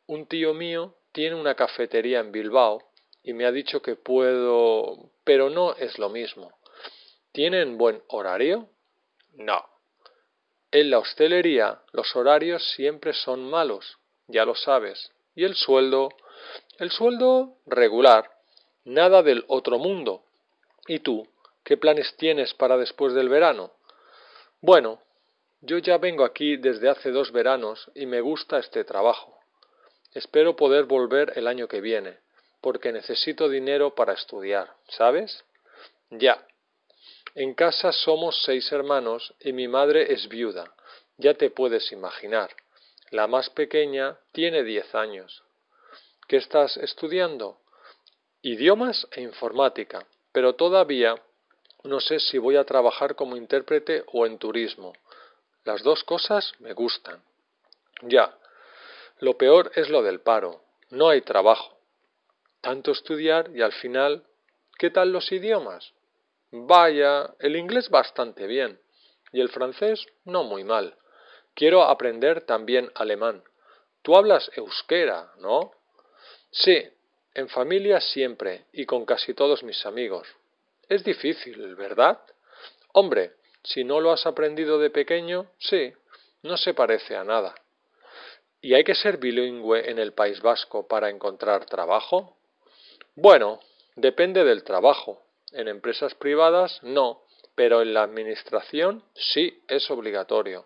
[0.07, 2.81] un tío mío tiene una cafetería en Bilbao
[3.25, 5.11] y me ha dicho que puedo...
[5.25, 6.53] pero no es lo mismo.
[7.33, 8.69] ¿Tienen buen horario?
[9.35, 9.65] No.
[10.71, 13.98] En la hostelería los horarios siempre son malos,
[14.29, 15.11] ya lo sabes.
[15.35, 16.11] ¿Y el sueldo?
[16.79, 18.31] El sueldo regular,
[18.85, 20.23] nada del otro mundo.
[20.87, 21.27] ¿Y tú?
[21.65, 23.73] ¿Qué planes tienes para después del verano?
[24.61, 25.01] Bueno,
[25.61, 29.39] yo ya vengo aquí desde hace dos veranos y me gusta este trabajo.
[30.15, 32.19] Espero poder volver el año que viene,
[32.61, 35.45] porque necesito dinero para estudiar, ¿sabes?
[36.11, 36.47] Ya,
[37.35, 40.73] en casa somos seis hermanos y mi madre es viuda.
[41.19, 42.51] Ya te puedes imaginar.
[43.11, 45.43] La más pequeña tiene diez años.
[46.27, 47.59] ¿Qué estás estudiando?
[48.43, 51.15] Idiomas e informática, pero todavía
[51.85, 54.93] no sé si voy a trabajar como intérprete o en turismo.
[55.65, 57.23] Las dos cosas me gustan.
[58.03, 58.37] Ya.
[59.21, 60.63] Lo peor es lo del paro.
[60.91, 61.79] No hay trabajo.
[62.61, 64.25] Tanto estudiar y al final,
[64.79, 65.93] ¿qué tal los idiomas?
[66.51, 68.81] Vaya, el inglés bastante bien
[69.33, 70.97] y el francés no muy mal.
[71.59, 73.43] Quiero aprender también alemán.
[74.03, 75.73] Tú hablas euskera, ¿no?
[76.53, 76.89] Sí,
[77.35, 80.29] en familia siempre y con casi todos mis amigos.
[80.89, 82.21] Es difícil, ¿verdad?
[82.93, 83.33] Hombre,
[83.65, 85.93] si no lo has aprendido de pequeño, sí,
[86.45, 87.57] no se parece a nada.
[88.61, 92.37] ¿Y hay que ser bilingüe en el País Vasco para encontrar trabajo?
[93.17, 93.59] Bueno,
[93.97, 95.25] depende del trabajo.
[95.51, 97.25] En empresas privadas no,
[97.57, 100.65] pero en la administración sí es obligatorio.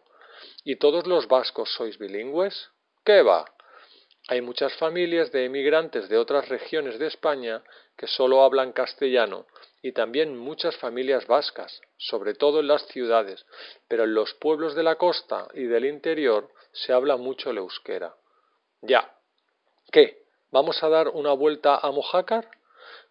[0.65, 2.71] ¿Y todos los vascos sois bilingües?
[3.05, 3.45] ¿Qué va?
[4.29, 7.63] Hay muchas familias de emigrantes de otras regiones de España
[7.97, 9.47] que solo hablan castellano
[9.83, 13.45] y también muchas familias vascas, sobre todo en las ciudades,
[13.89, 18.15] pero en los pueblos de la costa y del interior se habla mucho el euskera.
[18.81, 19.13] Ya.
[19.91, 20.23] ¿Qué?
[20.53, 22.49] ¿Vamos a dar una vuelta a Mojácar?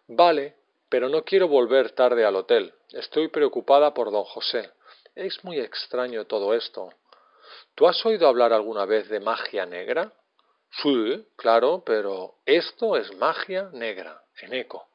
[0.08, 0.56] Vale,
[0.88, 2.72] pero no quiero volver tarde al hotel.
[2.90, 4.70] Estoy preocupada por don José.
[5.14, 6.90] Es muy extraño todo esto.
[7.74, 10.12] ¿Tú has oído hablar alguna vez de magia negra?
[10.82, 14.88] Sí, claro, pero esto es magia negra, en eco.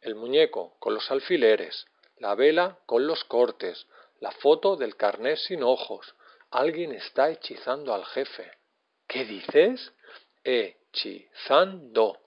[0.00, 1.86] El muñeco con los alfileres,
[2.18, 3.86] la vela con los cortes,
[4.20, 6.14] la foto del carné sin ojos.
[6.50, 8.50] Alguien está hechizando al jefe.
[9.06, 9.92] ¿Qué dices?
[10.42, 12.18] Hechizando.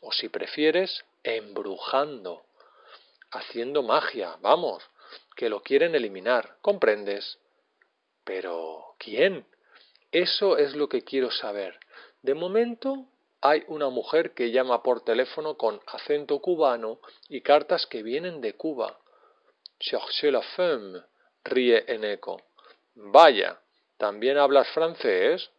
[0.00, 2.44] O si prefieres, embrujando,
[3.32, 4.82] haciendo magia, vamos,
[5.36, 7.38] que lo quieren eliminar, ¿comprendes?
[8.28, 9.46] Pero, ¿quién?
[10.12, 11.80] Eso es lo que quiero saber.
[12.20, 13.06] De momento
[13.40, 18.52] hay una mujer que llama por teléfono con acento cubano y cartas que vienen de
[18.52, 18.98] Cuba.
[19.80, 21.00] Cherchez la femme,
[21.42, 22.42] ríe en eco.
[22.94, 23.62] Vaya,
[23.96, 25.50] ¿también hablas francés?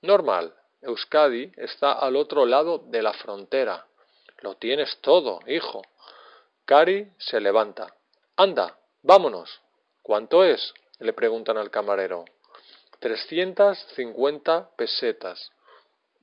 [0.00, 3.86] Normal, Euskadi está al otro lado de la frontera.
[4.40, 5.82] Lo tienes todo, hijo.
[6.64, 7.94] Cari se levanta.
[8.36, 9.60] Anda, vámonos.
[10.00, 10.72] ¿Cuánto es?
[10.98, 12.24] Le preguntan al camarero.
[12.98, 15.52] Trescientas cincuenta pesetas.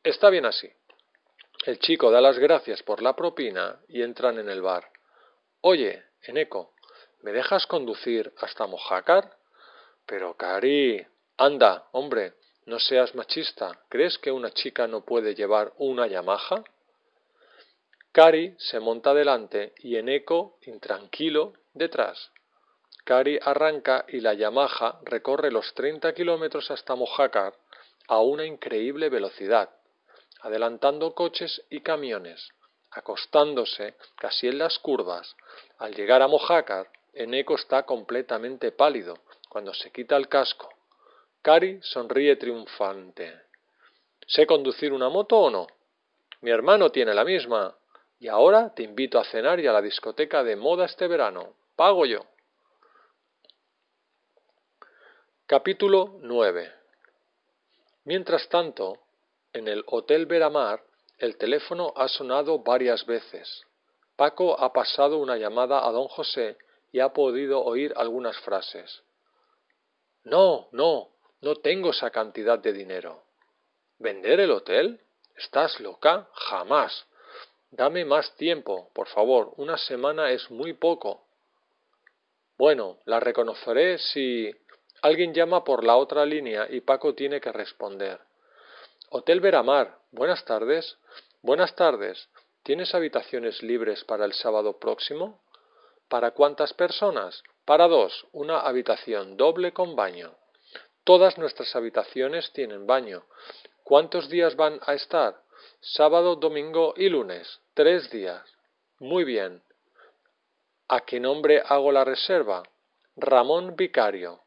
[0.04, 0.70] Está bien así.
[1.66, 4.90] El chico da las gracias por la propina y entran en el bar.
[5.62, 6.74] Oye, Eneco,
[7.22, 9.38] ¿me dejas conducir hasta Mojácar?
[10.06, 11.06] Pero, Cari,
[11.38, 12.34] anda, hombre,
[12.66, 13.80] no seas machista.
[13.88, 16.66] ¿Crees que una chica no puede llevar una Yamaha?
[18.12, 22.33] Cari se monta delante y Eneco, intranquilo, detrás.
[23.04, 27.54] Cari arranca y la Yamaha recorre los treinta kilómetros hasta Mojácar
[28.08, 29.70] a una increíble velocidad,
[30.42, 32.50] adelantando coches y camiones,
[32.92, 35.36] acostándose casi en las curvas.
[35.80, 40.70] Al llegar a Mojácar, Eneco está completamente pálido cuando se quita el casco.
[41.42, 43.42] Cari sonríe triunfante.
[44.26, 45.68] ¿Sé conducir una moto o no?
[46.42, 47.76] Mi hermano tiene la misma.
[48.20, 51.54] Y ahora te invito a cenar y a la discoteca de moda este verano.
[51.76, 52.26] Pago yo.
[55.56, 56.72] Capítulo 9
[58.06, 58.98] Mientras tanto,
[59.54, 60.82] en el Hotel Veramar,
[61.20, 63.64] el teléfono ha sonado varias veces.
[64.16, 66.58] Paco ha pasado una llamada a don José
[66.92, 69.04] y ha podido oír algunas frases.
[70.24, 71.10] No, no,
[71.42, 73.22] no tengo esa cantidad de dinero.
[74.00, 75.02] ¿Vender el hotel?
[75.38, 76.28] ¿Estás loca?
[76.34, 77.06] Jamás.
[77.70, 79.54] Dame más tiempo, por favor.
[79.58, 81.28] Una semana es muy poco.
[82.58, 84.52] Bueno, la reconoceré si
[85.04, 88.22] alguien llama por la otra línea y Paco tiene que responder.
[89.10, 90.98] Hotel Veramar, buenas tardes.
[91.42, 92.30] Buenas tardes.
[92.64, 95.42] ¿Tienes habitaciones libres para el sábado próximo?
[96.08, 97.44] ¿Para cuántas personas?
[97.66, 100.34] Para dos, una habitación doble con baño.
[101.04, 103.26] Todas nuestras habitaciones tienen baño.
[103.84, 105.36] ¿Cuántos días van a estar?
[105.82, 107.60] Sábado, domingo y lunes.
[107.74, 108.42] Tres días.
[109.00, 109.62] Muy bien.
[110.88, 112.64] ¿A qué nombre hago la reserva?
[113.18, 114.43] Ramón Vicario.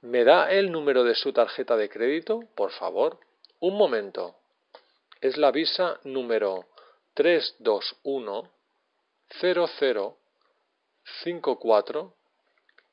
[0.00, 3.18] ¿Me da el número de su tarjeta de crédito, por favor?
[3.58, 4.36] Un momento.
[5.20, 6.66] Es la visa número
[7.14, 8.48] 321
[9.40, 10.18] 00
[11.24, 12.14] 54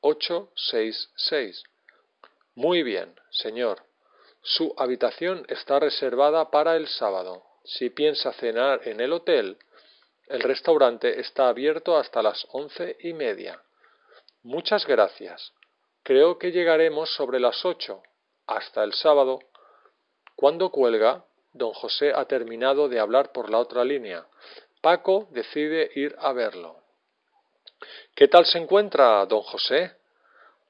[0.01, 1.63] 866.
[2.55, 3.83] Muy bien, señor.
[4.41, 7.43] Su habitación está reservada para el sábado.
[7.65, 9.59] Si piensa cenar en el hotel,
[10.27, 13.61] el restaurante está abierto hasta las once y media.
[14.41, 15.53] Muchas gracias.
[16.05, 18.03] Creo que llegaremos sobre las ocho.
[18.45, 19.39] Hasta el sábado.
[20.35, 24.23] Cuando cuelga, don José ha terminado de hablar por la otra línea.
[24.81, 26.77] Paco decide ir a verlo.
[28.15, 29.93] ¿Qué tal se encuentra, don José?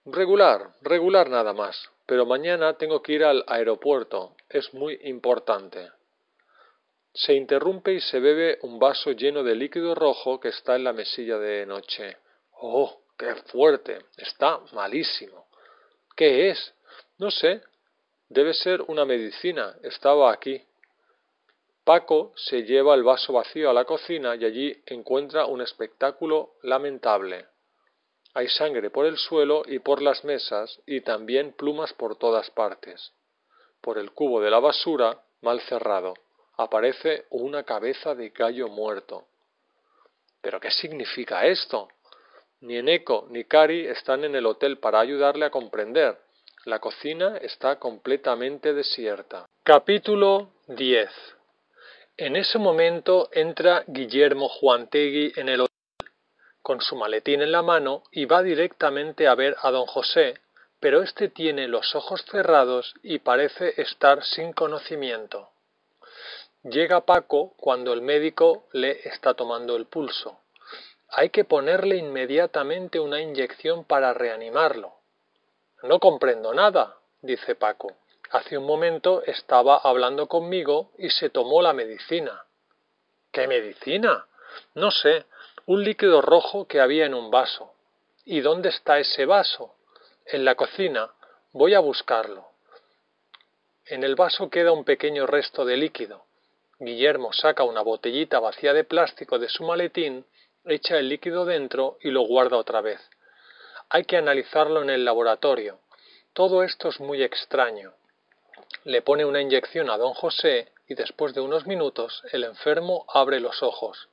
[0.06, 4.38] Regular, regular nada más, pero mañana tengo que ir al aeropuerto.
[4.48, 5.92] Es muy importante.
[7.14, 10.94] Se interrumpe y se bebe un vaso lleno de líquido rojo que está en la
[10.94, 12.20] mesilla de noche.
[12.54, 14.06] ¡Oh, qué fuerte!
[14.18, 15.48] Está malísimo.
[16.16, 16.74] ¿Qué es?
[17.18, 17.62] No sé.
[18.30, 19.76] Debe ser una medicina.
[19.84, 20.62] Estaba aquí.
[21.84, 27.46] Paco se lleva el vaso vacío a la cocina y allí encuentra un espectáculo lamentable.
[28.34, 33.14] Hay sangre por el suelo y por las mesas y también plumas por todas partes.
[33.82, 36.16] Por el cubo de la basura, mal cerrado,
[36.58, 39.28] aparece una cabeza de gallo muerto.
[40.42, 41.88] ¿Pero qué significa esto?
[42.66, 46.18] Ni Eneco ni Cari están en el hotel para ayudarle a comprender.
[46.66, 49.46] La cocina está completamente desierta.
[49.62, 51.12] Capítulo 10
[52.18, 55.76] En ese momento entra Guillermo Juantegui en el hotel
[56.64, 60.34] con su maletín en la mano y va directamente a ver a don José,
[60.80, 65.52] pero éste tiene los ojos cerrados y parece estar sin conocimiento.
[66.64, 70.40] Llega Paco cuando el médico le está tomando el pulso.
[71.18, 74.96] Hay que ponerle inmediatamente una inyección para reanimarlo.
[75.82, 77.94] No comprendo nada, dice Paco.
[78.32, 82.44] Hace un momento estaba hablando conmigo y se tomó la medicina.
[83.32, 84.26] ¿Qué medicina?
[84.74, 85.24] No sé,
[85.68, 87.72] un líquido rojo que había en un vaso.
[88.26, 89.74] ¿Y dónde está ese vaso?
[90.26, 91.10] En la cocina.
[91.54, 92.50] Voy a buscarlo.
[93.86, 96.26] En el vaso queda un pequeño resto de líquido.
[96.78, 100.26] Guillermo saca una botellita vacía de plástico de su maletín,
[100.68, 103.00] echa el líquido dentro y lo guarda otra vez.
[103.90, 105.80] Hay que analizarlo en el laboratorio.
[106.34, 107.94] Todo esto es muy extraño.
[108.84, 113.40] Le pone una inyección a don José y después de unos minutos el enfermo abre
[113.40, 114.10] los ojos.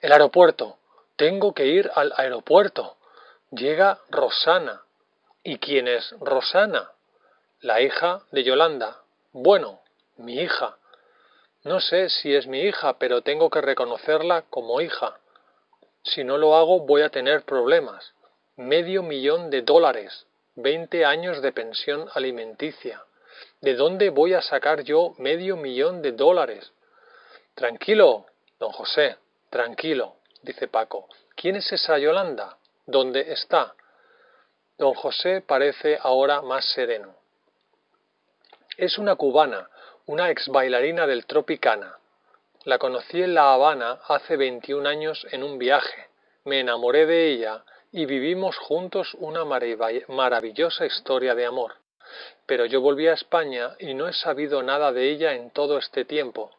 [0.00, 0.78] El aeropuerto.
[1.16, 2.96] Tengo que ir al aeropuerto.
[3.50, 4.82] Llega Rosana.
[5.42, 6.90] ¿Y quién es Rosana?
[7.60, 9.02] La hija de Yolanda.
[9.32, 9.80] Bueno,
[10.16, 10.76] mi hija.
[11.64, 15.18] No sé si es mi hija, pero tengo que reconocerla como hija.
[16.06, 18.14] Si no lo hago voy a tener problemas.
[18.56, 20.26] Medio millón de dólares.
[20.54, 23.02] Veinte años de pensión alimenticia.
[23.60, 26.72] ¿De dónde voy a sacar yo medio millón de dólares?
[27.54, 28.26] Tranquilo,
[28.60, 29.16] don José.
[29.50, 31.08] Tranquilo, dice Paco.
[31.34, 32.56] ¿Quién es esa Yolanda?
[32.86, 33.74] ¿Dónde está?
[34.78, 37.16] Don José parece ahora más sereno.
[38.76, 39.68] Es una cubana,
[40.06, 41.98] una ex bailarina del Tropicana.
[42.66, 46.08] La conocí en La Habana hace 21 años en un viaje.
[46.46, 51.74] Me enamoré de ella y vivimos juntos una maravillosa historia de amor.
[52.44, 56.04] Pero yo volví a España y no he sabido nada de ella en todo este
[56.04, 56.50] tiempo.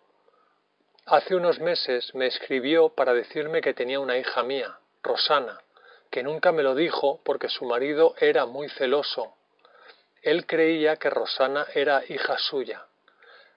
[1.08, 5.60] Hace unos meses me escribió para decirme que tenía una hija mía, Rosana,
[6.10, 9.36] que nunca me lo dijo porque su marido era muy celoso.
[10.22, 12.86] Él creía que Rosana era hija suya.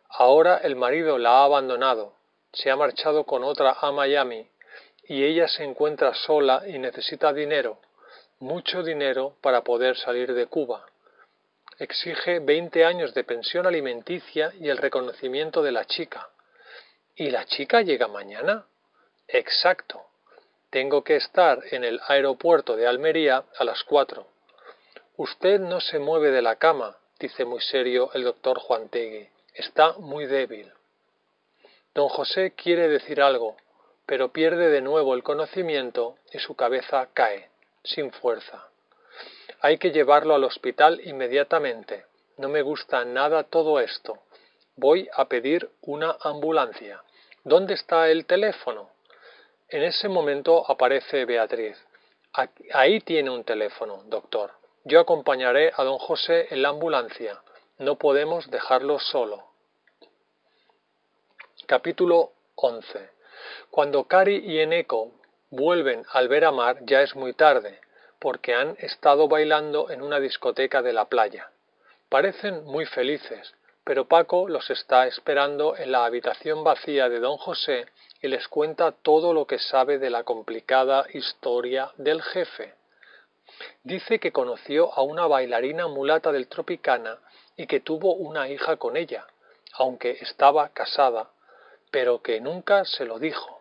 [0.08, 2.18] Ahora el marido la ha abandonado,
[2.52, 4.48] se ha marchado con otra a Miami,
[5.04, 7.78] y ella se encuentra sola y necesita dinero,
[8.38, 10.86] mucho dinero para poder salir de Cuba.
[11.78, 16.28] Exige veinte años de pensión alimenticia y el reconocimiento de la chica.
[17.16, 18.66] ¿Y la chica llega mañana?
[19.26, 20.02] Exacto.
[20.70, 24.26] Tengo que estar en el aeropuerto de Almería a las cuatro.
[25.16, 29.28] Usted no se mueve de la cama, dice muy serio el doctor Juantegui.
[29.54, 30.72] Está muy débil.
[31.94, 33.56] Don José quiere decir algo,
[34.06, 37.50] pero pierde de nuevo el conocimiento y su cabeza cae,
[37.82, 38.68] sin fuerza.
[39.60, 42.04] Hay que llevarlo al hospital inmediatamente.
[42.38, 44.18] No me gusta nada todo esto.
[44.76, 47.02] Voy a pedir una ambulancia.
[47.42, 48.90] ¿Dónde está el teléfono?
[49.68, 51.76] En ese momento aparece Beatriz.
[52.72, 54.52] Ahí tiene un teléfono, doctor.
[54.84, 57.42] Yo acompañaré a don José en la ambulancia.
[57.78, 59.49] No podemos dejarlo solo.
[61.70, 63.10] Capítulo 11.
[63.70, 65.12] Cuando Cari y Eneco
[65.50, 67.78] vuelven al ver a Mar ya es muy tarde,
[68.18, 71.48] porque han estado bailando en una discoteca de la playa.
[72.08, 73.54] Parecen muy felices,
[73.84, 77.86] pero Paco los está esperando en la habitación vacía de don José
[78.20, 82.74] y les cuenta todo lo que sabe de la complicada historia del jefe.
[83.84, 87.20] Dice que conoció a una bailarina mulata del Tropicana
[87.56, 89.24] y que tuvo una hija con ella,
[89.74, 91.30] aunque estaba casada,
[91.90, 93.60] pero que nunca se lo dijo.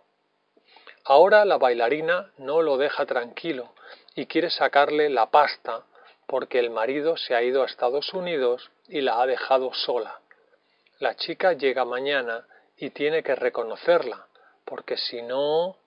[1.03, 3.73] Ahora la bailarina no lo deja tranquilo
[4.15, 5.83] y quiere sacarle la pasta
[6.27, 10.19] porque el marido se ha ido a Estados Unidos y la ha dejado sola.
[10.99, 12.45] La chica llega mañana
[12.77, 14.27] y tiene que reconocerla,
[14.65, 15.77] porque si no...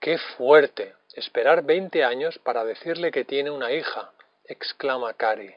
[0.00, 0.96] ¡Qué fuerte!
[1.14, 4.10] Esperar veinte años para decirle que tiene una hija,
[4.44, 5.54] exclama Cari.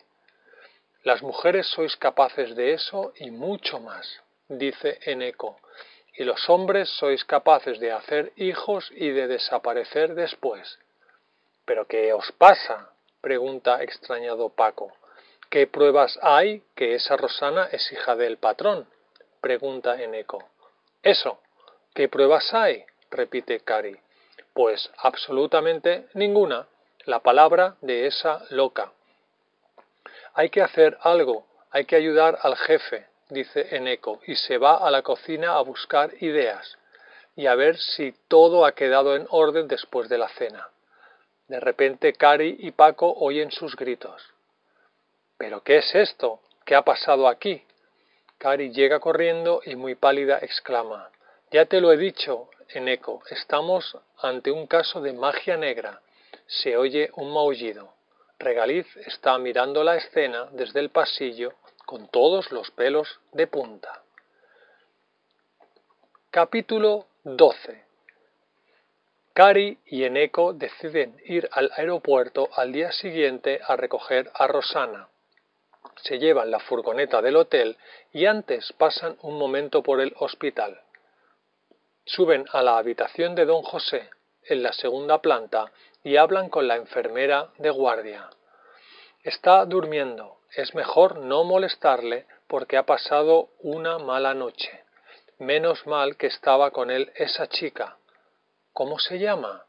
[1.04, 5.60] Las mujeres sois capaces de eso y mucho más, dice Eneco,
[6.18, 10.80] y los hombres sois capaces de hacer hijos y de desaparecer después.
[11.66, 12.90] ¿Pero qué os pasa?
[13.22, 14.94] pregunta extrañado Paco.
[15.50, 18.88] ¿Qué pruebas hay que esa Rosana es hija del patrón?
[19.42, 20.44] pregunta Eneco.
[21.02, 21.40] Eso.
[21.94, 22.86] ¿Qué pruebas hay?
[23.10, 23.98] repite Cari.
[24.54, 26.68] Pues absolutamente ninguna.
[27.06, 28.92] La palabra de esa loca.
[30.34, 34.92] Hay que hacer algo, hay que ayudar al jefe, dice Eneco, y se va a
[34.92, 36.78] la cocina a buscar ideas
[37.36, 40.70] y a ver si todo ha quedado en orden después de la cena.
[41.48, 44.24] De repente Cari y Paco oyen sus gritos.
[45.38, 46.40] ¿Pero qué es esto?
[46.66, 47.64] ¿Qué ha pasado aquí?
[48.38, 51.10] Cari llega corriendo y muy pálida exclama
[51.52, 56.02] Ya te lo he dicho, Eneco, estamos ante un caso de magia negra.
[56.48, 57.94] Se oye un maullido.
[58.40, 61.54] Regaliz está mirando la escena desde el pasillo
[61.86, 64.04] con todos los pelos de punta.
[66.32, 67.86] Capítulo 12
[69.36, 75.10] Cari y Eneco deciden ir al aeropuerto al día siguiente a recoger a Rosana.
[75.98, 77.78] Se llevan la furgoneta del hotel
[78.14, 80.80] y antes pasan un momento por el hospital.
[82.06, 84.10] Suben a la habitación de don José,
[84.44, 85.70] en la segunda planta,
[86.02, 88.30] y hablan con la enfermera de guardia.
[89.22, 94.84] Está durmiendo, es mejor no molestarle porque ha pasado una mala noche.
[95.38, 97.98] Menos mal que estaba con él esa chica.
[98.72, 99.66] ¿Cómo se llama?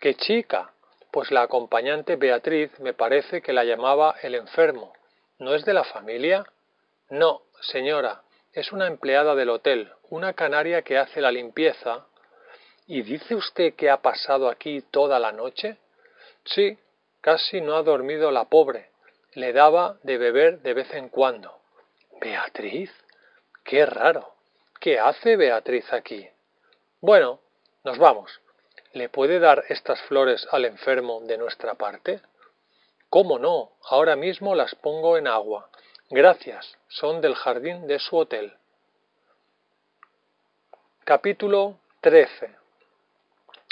[0.00, 0.72] ¿Qué chica?
[1.12, 4.92] Pues la acompañante Beatriz me parece que la llamaba el enfermo.
[5.38, 6.44] ¿No es de la familia?
[7.10, 8.22] No, señora,
[8.52, 12.06] es una empleada del hotel, una canaria que hace la limpieza.
[12.88, 15.76] ¿Y dice usted que ha pasado aquí toda la noche?
[16.44, 16.76] Sí,
[17.20, 18.93] casi no ha dormido la pobre
[19.34, 21.60] le daba de beber de vez en cuando.
[22.20, 22.90] Beatriz.
[23.64, 24.34] Qué raro.
[24.80, 26.28] ¿Qué hace Beatriz aquí?
[27.00, 27.40] Bueno,
[27.82, 28.40] nos vamos.
[28.92, 32.20] ¿Le puede dar estas flores al enfermo de nuestra parte?
[33.10, 33.72] ¿Cómo no?
[33.88, 35.68] Ahora mismo las pongo en agua.
[36.10, 36.76] Gracias.
[36.88, 38.56] Son del jardín de su hotel.
[41.04, 42.63] Capítulo 13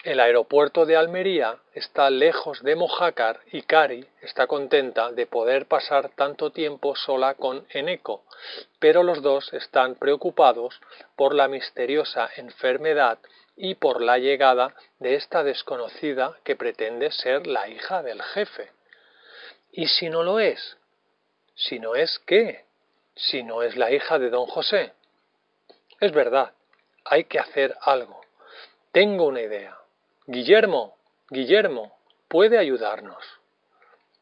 [0.05, 6.11] el aeropuerto de Almería está lejos de Mojácar y Cari está contenta de poder pasar
[6.17, 8.25] tanto tiempo sola con Eneco,
[8.81, 10.81] pero los dos están preocupados
[11.15, 13.19] por la misteriosa enfermedad
[13.57, 18.73] y por la llegada de esta desconocida que pretende ser la hija del jefe.
[19.71, 20.79] ¿Y si no lo es?
[21.55, 22.65] ¿Si no es qué?
[23.15, 24.95] ¿Si no es la hija de don José?
[26.01, 26.55] Es verdad,
[27.05, 28.21] hay que hacer algo.
[28.91, 29.82] Tengo una idea.
[30.27, 30.95] Guillermo,
[31.31, 31.99] Guillermo,
[32.29, 33.25] puede ayudarnos.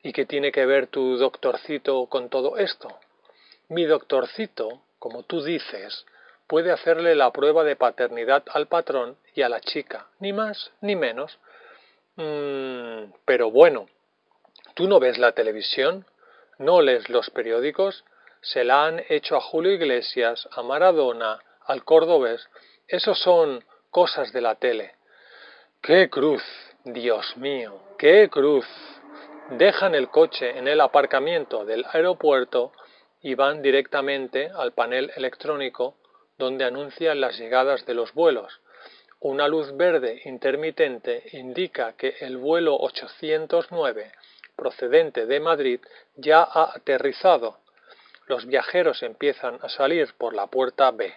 [0.03, 2.89] ¿Y qué tiene que ver tu doctorcito con todo esto?
[3.69, 6.07] Mi doctorcito, como tú dices,
[6.47, 10.97] puede hacerle la prueba de paternidad al patrón y a la chica, ni más ni
[10.97, 11.39] menos.
[12.17, 13.87] Mm, pero bueno,
[14.73, 16.07] ¿tú no ves la televisión?
[16.59, 18.07] ¿No lees los periódicos?
[18.41, 22.49] Se la han hecho a Julio Iglesias, a Maradona, al Cordobés.
[22.89, 24.95] Esos son cosas de la tele.
[25.83, 26.43] ¡Qué cruz!
[26.85, 28.67] Dios mío, qué cruz.
[29.49, 32.73] Dejan el coche en el aparcamiento del aeropuerto
[33.23, 35.97] y van directamente al panel electrónico
[36.37, 38.61] donde anuncian las llegadas de los vuelos.
[39.21, 44.13] Una luz verde intermitente indica que el vuelo 809
[44.57, 45.81] procedente de Madrid
[46.15, 47.57] ya ha aterrizado.
[48.27, 51.11] Los viajeros empiezan a salir por la puerta B.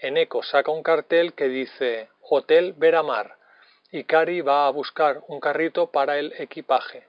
[0.00, 3.36] Eneco saca un cartel que dice Hotel Veramar
[3.92, 7.06] y Cari va a buscar un carrito para el equipaje.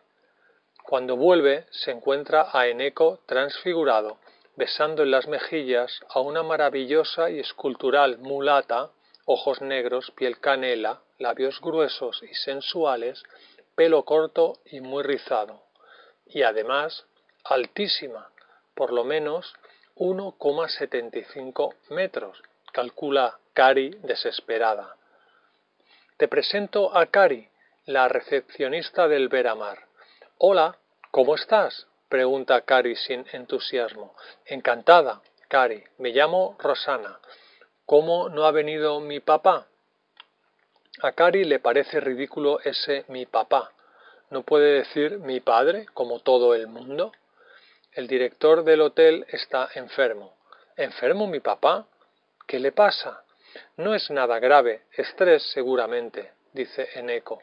[0.83, 4.19] Cuando vuelve se encuentra a Eneco transfigurado,
[4.55, 8.89] besando en las mejillas a una maravillosa y escultural mulata,
[9.25, 13.23] ojos negros, piel canela, labios gruesos y sensuales,
[13.75, 15.61] pelo corto y muy rizado,
[16.25, 17.05] y además
[17.43, 18.29] altísima,
[18.73, 19.53] por lo menos
[19.95, 24.95] 1,75 metros, calcula Cari desesperada.
[26.17, 27.47] Te presento a Cari,
[27.85, 29.85] la recepcionista del Veramar.
[30.39, 30.75] Hola,
[31.11, 31.85] ¿cómo estás?
[32.09, 34.15] pregunta Cari sin entusiasmo.
[34.47, 35.83] Encantada, Cari.
[35.99, 37.19] Me llamo Rosana.
[37.85, 39.67] ¿Cómo no ha venido mi papá?
[41.03, 43.71] A Cari le parece ridículo ese mi papá.
[44.31, 47.11] ¿No puede decir mi padre, como todo el mundo?
[47.91, 50.33] El director del hotel está enfermo.
[50.77, 51.85] ¿Enfermo mi papá?
[52.47, 53.23] ¿Qué le pasa?
[53.77, 57.41] No es nada grave, estrés seguramente, dice Eneco.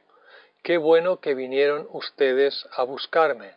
[0.62, 3.54] Qué bueno que vinieron ustedes a buscarme.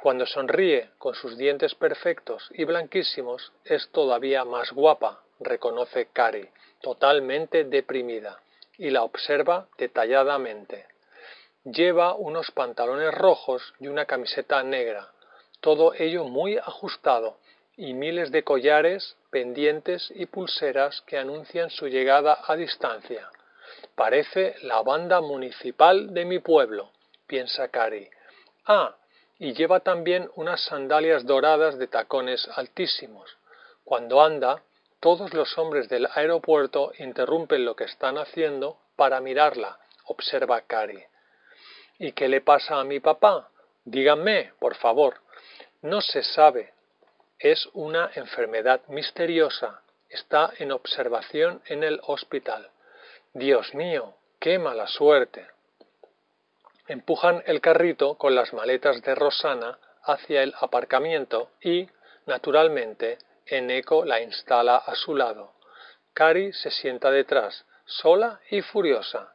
[0.00, 6.48] Cuando sonríe con sus dientes perfectos y blanquísimos es todavía más guapa, reconoce Cari,
[6.80, 8.40] totalmente deprimida,
[8.78, 10.86] y la observa detalladamente.
[11.64, 15.10] Lleva unos pantalones rojos y una camiseta negra,
[15.60, 17.38] todo ello muy ajustado,
[17.76, 23.28] y miles de collares, pendientes y pulseras que anuncian su llegada a distancia.
[23.94, 26.90] Parece la banda municipal de mi pueblo,
[27.26, 28.08] piensa Cari.
[28.66, 28.96] Ah,
[29.38, 33.36] y lleva también unas sandalias doradas de tacones altísimos.
[33.84, 34.62] Cuando anda,
[35.00, 41.02] todos los hombres del aeropuerto interrumpen lo que están haciendo para mirarla, observa Cari.
[41.98, 43.50] ¿Y qué le pasa a mi papá?
[43.84, 45.20] Díganme, por favor.
[45.82, 46.73] No se sabe.
[47.44, 49.82] Es una enfermedad misteriosa.
[50.08, 52.70] Está en observación en el hospital.
[53.34, 55.46] Dios mío, qué mala suerte.
[56.88, 61.86] Empujan el carrito con las maletas de Rosana hacia el aparcamiento y,
[62.24, 65.52] naturalmente, Eneco la instala a su lado.
[66.14, 69.34] Cari se sienta detrás, sola y furiosa.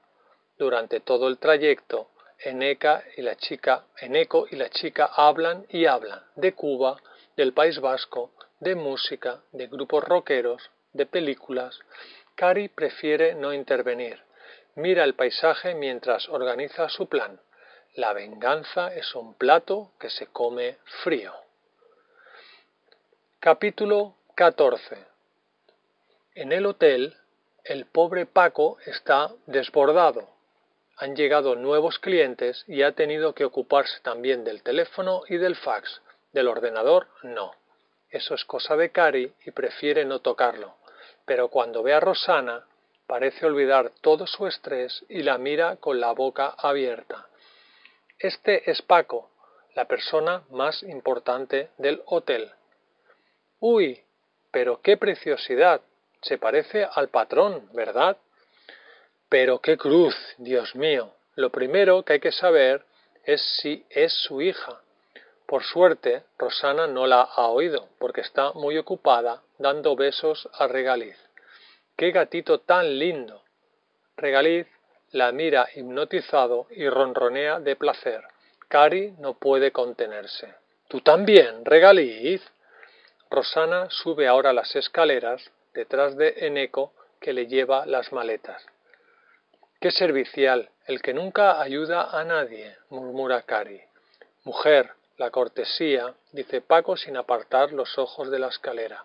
[0.58, 6.24] Durante todo el trayecto, Eneca y la chica, Eneco y la chica hablan y hablan
[6.36, 7.00] de Cuba,
[7.40, 11.80] del País Vasco, de música, de grupos rockeros, de películas,
[12.36, 14.22] Cari prefiere no intervenir.
[14.76, 17.40] Mira el paisaje mientras organiza su plan.
[17.96, 21.34] La venganza es un plato que se come frío.
[23.40, 24.98] Capítulo 14
[26.36, 27.16] En el hotel,
[27.64, 30.28] el pobre Paco está desbordado.
[30.98, 36.02] Han llegado nuevos clientes y ha tenido que ocuparse también del teléfono y del fax.
[36.32, 37.52] Del ordenador, no.
[38.10, 40.80] Eso es cosa de Cari y prefiere no tocarlo
[41.30, 42.66] pero cuando ve a Rosana
[43.06, 47.28] parece olvidar todo su estrés y la mira con la boca abierta.
[48.18, 49.30] Este es Paco,
[49.76, 52.52] la persona más importante del hotel.
[53.60, 54.02] Uy,
[54.50, 55.82] pero qué preciosidad.
[56.24, 58.18] Se parece al patrón, ¿verdad?
[59.30, 61.14] Pero qué cruz, Dios mío.
[61.36, 62.84] Lo primero que hay que saber
[63.24, 64.82] es si es su hija.
[65.50, 71.18] Por suerte, Rosana no la ha oído, porque está muy ocupada dando besos a Regaliz.
[71.98, 73.42] ¡Qué gatito tan lindo!
[74.16, 74.68] Regaliz
[75.10, 78.22] la mira hipnotizado y ronronea de placer.
[78.68, 80.54] Cari no puede contenerse.
[80.88, 82.44] ¿Tú también, Regaliz?
[83.32, 88.64] Rosana sube ahora las escaleras detrás de Eneco que le lleva las maletas.
[89.82, 93.82] Qué servicial, el que nunca ayuda a nadie, murmura Cari.
[94.44, 99.04] Mujer, la cortesía, dice Paco sin apartar los ojos de la escalera.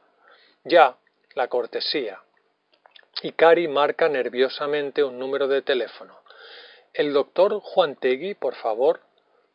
[0.63, 0.97] Ya,
[1.35, 2.21] la cortesía.
[3.23, 6.17] Y Cari marca nerviosamente un número de teléfono.
[6.93, 9.01] El doctor Juantegui, por favor.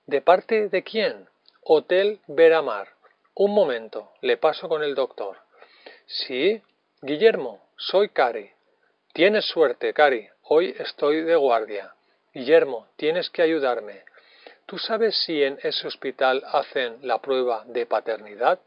[0.05, 1.30] ¿De parte de quién?
[1.62, 2.89] Hotel Veramar.
[3.36, 5.38] Un momento, le paso con el doctor.
[6.07, 6.62] Sí,
[7.01, 8.51] Guillermo, soy Cari.
[9.14, 10.28] Tienes suerte, Cari.
[10.43, 11.93] Hoy estoy de guardia.
[12.34, 14.03] Guillermo, tienes que ayudarme.
[14.70, 18.59] ¿Tú sabes si en ese hospital hacen la prueba de paternidad?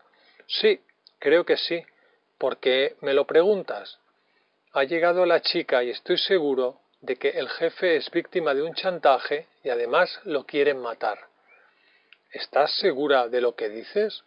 [0.49, 0.81] Sí,
[1.21, 1.81] creo que sí.
[2.39, 4.01] ¿Por qué me lo preguntas?
[4.73, 8.75] Ha llegado la chica y estoy seguro de que el jefe es víctima de un
[8.75, 11.21] chantaje y además lo quieren matar.
[12.33, 14.25] ¿Estás segura de lo que dices?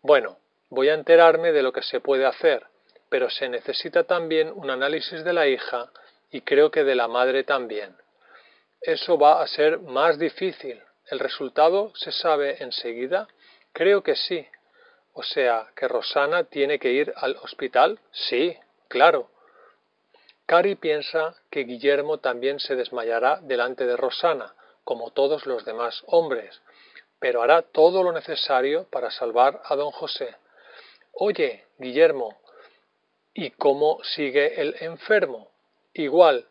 [0.00, 0.38] Bueno,
[0.70, 2.64] voy a enterarme de lo que se puede hacer,
[3.10, 5.90] pero se necesita también un análisis de la hija
[6.30, 7.94] y creo que de la madre también.
[8.80, 10.82] Eso va a ser más difícil.
[11.10, 13.28] ¿El resultado se sabe enseguida?
[13.72, 14.46] Creo que sí.
[15.12, 17.98] O sea, que Rosana tiene que ir al hospital.
[18.12, 18.56] Sí,
[18.88, 19.30] claro.
[20.46, 24.54] Cari piensa que Guillermo también se desmayará delante de Rosana,
[24.84, 26.62] como todos los demás hombres,
[27.18, 30.36] pero hará todo lo necesario para salvar a don José.
[31.12, 32.38] Oye, Guillermo,
[33.34, 35.50] ¿y cómo sigue el enfermo?
[35.94, 36.46] Igual,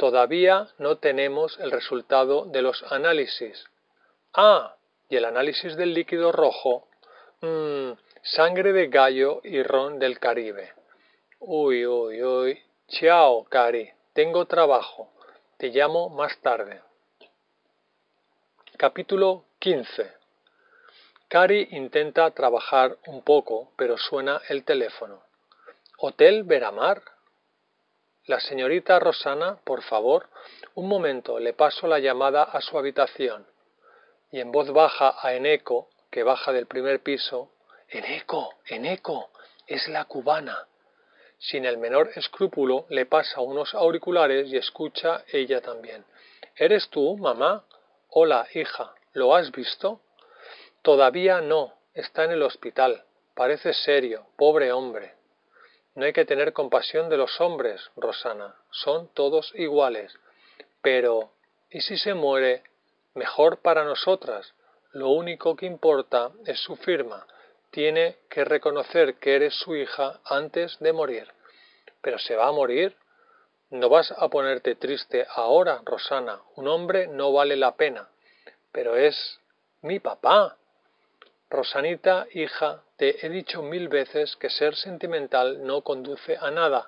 [0.00, 3.66] todavía no tenemos el resultado de los análisis.
[4.32, 4.74] Ah,
[5.10, 6.88] y el análisis del líquido rojo.
[7.42, 7.92] Mmm,
[8.22, 10.72] sangre de gallo y ron del Caribe.
[11.38, 12.62] Uy, uy, uy.
[12.88, 13.90] Chao, Cari.
[14.14, 15.12] Tengo trabajo.
[15.58, 16.80] Te llamo más tarde.
[18.78, 20.14] Capítulo 15.
[21.28, 25.22] Cari intenta trabajar un poco, pero suena el teléfono.
[25.98, 27.02] ¿Hotel Veramar?
[28.30, 30.28] La señorita Rosana, por favor,
[30.76, 33.44] un momento, le paso la llamada a su habitación.
[34.30, 37.50] Y en voz baja a Eneco, que baja del primer piso,
[37.88, 39.30] Eneco, Eneco,
[39.66, 40.68] es la cubana.
[41.38, 46.04] Sin el menor escrúpulo le pasa unos auriculares y escucha ella también.
[46.54, 47.64] ¿Eres tú, mamá?
[48.10, 48.94] Hola, hija.
[49.12, 50.02] ¿Lo has visto?
[50.82, 51.74] Todavía no.
[51.94, 53.02] Está en el hospital.
[53.34, 54.28] Parece serio.
[54.36, 55.19] Pobre hombre.
[55.94, 58.54] No hay que tener compasión de los hombres, Rosana.
[58.70, 60.12] Son todos iguales.
[60.82, 61.32] Pero,
[61.70, 62.62] ¿y si se muere?
[63.14, 64.54] Mejor para nosotras.
[64.92, 67.26] Lo único que importa es su firma
[67.70, 71.28] tiene que reconocer que eres su hija antes de morir.
[72.02, 72.96] ¿Pero se va a morir?
[73.70, 76.40] No vas a ponerte triste ahora, Rosana.
[76.56, 78.08] Un hombre no vale la pena.
[78.72, 79.40] Pero es
[79.82, 80.56] mi papá.
[81.50, 86.86] Rosanita, hija, te he dicho mil veces que ser sentimental no conduce a nada.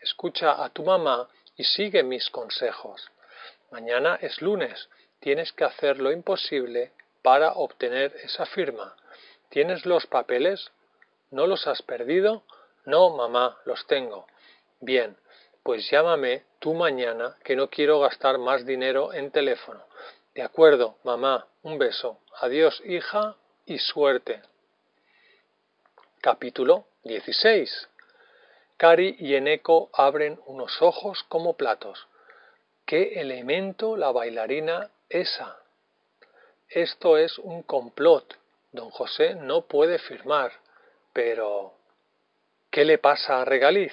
[0.00, 3.10] Escucha a tu mamá y sigue mis consejos.
[3.72, 4.88] Mañana es lunes.
[5.18, 6.92] Tienes que hacer lo imposible
[7.22, 8.94] para obtener esa firma.
[9.48, 10.70] ¿Tienes los papeles?
[11.32, 12.44] ¿No los has perdido?
[12.84, 14.28] No, mamá, los tengo.
[14.80, 15.16] Bien,
[15.64, 19.82] pues llámame tú mañana que no quiero gastar más dinero en teléfono.
[20.34, 22.20] De acuerdo, mamá, un beso.
[22.40, 23.36] Adiós, hija,
[23.66, 24.42] y suerte.
[26.20, 27.88] Capítulo 16.
[28.76, 32.06] Cari y Eneco abren unos ojos como platos.
[32.84, 35.58] ¿Qué elemento la bailarina esa?
[36.68, 38.36] Esto es un complot,
[38.72, 40.52] Don José no puede firmar.
[41.12, 41.74] Pero...
[42.70, 43.92] ¿Qué le pasa a Regaliz?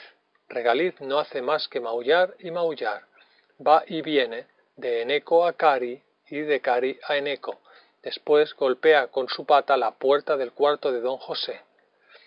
[0.49, 3.03] Regaliz no hace más que maullar y maullar.
[3.65, 7.61] Va y viene de Eneco a Cari y de Cari a Eneco.
[8.03, 11.61] Después golpea con su pata la puerta del cuarto de don José.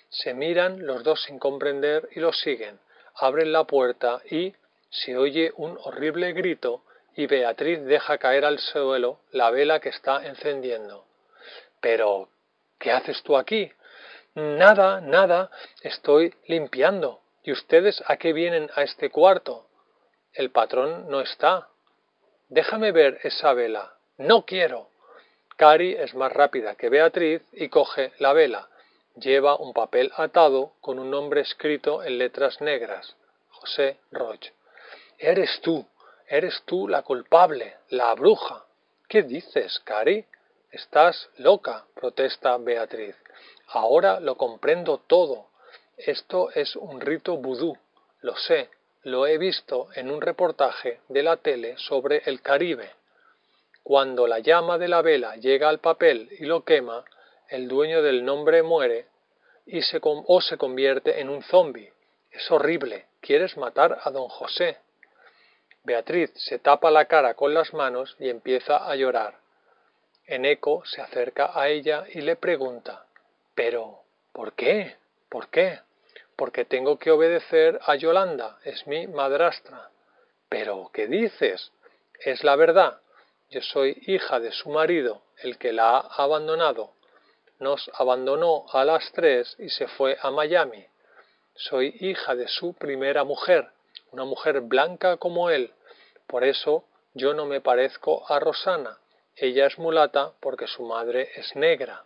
[0.08, 2.78] Se miran los dos sin comprender y lo siguen.
[3.16, 4.54] Abren la puerta y
[4.90, 6.84] se oye un horrible grito
[7.16, 11.04] y Beatriz deja caer al suelo la vela que está encendiendo.
[11.80, 12.28] Pero,
[12.84, 13.72] ¿Qué haces tú aquí?
[14.34, 15.50] Nada, nada,
[15.80, 17.22] estoy limpiando.
[17.42, 19.66] ¿Y ustedes a qué vienen a este cuarto?
[20.34, 21.68] El patrón no está.
[22.50, 23.94] Déjame ver esa vela.
[24.18, 24.90] No quiero.
[25.56, 28.68] Cari es más rápida que Beatriz y coge la vela.
[29.14, 33.14] Lleva un papel atado con un nombre escrito en letras negras.
[33.50, 34.46] José Roch.
[35.18, 35.86] Eres tú,
[36.26, 38.64] eres tú la culpable, la bruja.
[39.08, 40.24] ¿Qué dices, Cari?
[40.72, 43.14] Estás loca, protesta Beatriz.
[43.68, 45.46] Ahora lo comprendo todo.
[45.96, 47.78] Esto es un rito vudú.
[48.22, 48.70] Lo sé,
[49.04, 52.90] lo he visto en un reportaje de la tele sobre el Caribe.
[53.84, 57.04] Cuando la llama de la vela llega al papel y lo quema,
[57.50, 59.08] el dueño del nombre muere
[59.66, 61.86] y se o se convierte en un zombi.
[62.32, 63.04] Es horrible.
[63.20, 64.78] Quieres matar a don José.
[65.82, 69.34] Beatriz se tapa la cara con las manos y empieza a llorar.
[70.26, 73.04] Eneco se acerca a ella y le pregunta
[73.54, 74.00] Pero,
[74.32, 74.96] ¿por qué?
[75.28, 75.80] ¿Por qué?
[76.36, 79.90] Porque tengo que obedecer a Yolanda, es mi madrastra.
[80.48, 81.70] Pero, ¿qué dices?
[82.24, 83.03] Es la verdad.
[83.50, 86.94] Yo soy hija de su marido, el que la ha abandonado.
[87.58, 90.86] Nos abandonó a las tres y se fue a Miami.
[91.54, 93.68] Soy hija de su primera mujer,
[94.10, 95.72] una mujer blanca como él.
[96.26, 98.98] Por eso yo no me parezco a Rosana.
[99.36, 102.02] Ella es mulata porque su madre es negra.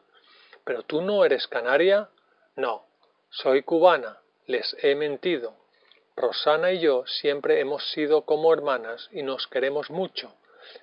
[0.65, 2.11] ¿Pero tú no eres canaria?
[2.57, 2.85] No,
[3.31, 4.19] soy cubana.
[4.47, 5.55] Les he mentido.
[6.17, 10.35] Rosana y yo siempre hemos sido como hermanas y nos queremos mucho.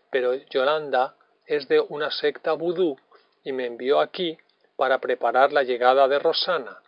[0.09, 2.97] Pero Yolanda es de una secta vudú
[3.43, 4.37] y me envió aquí
[4.75, 6.79] para preparar la llegada de Rosana.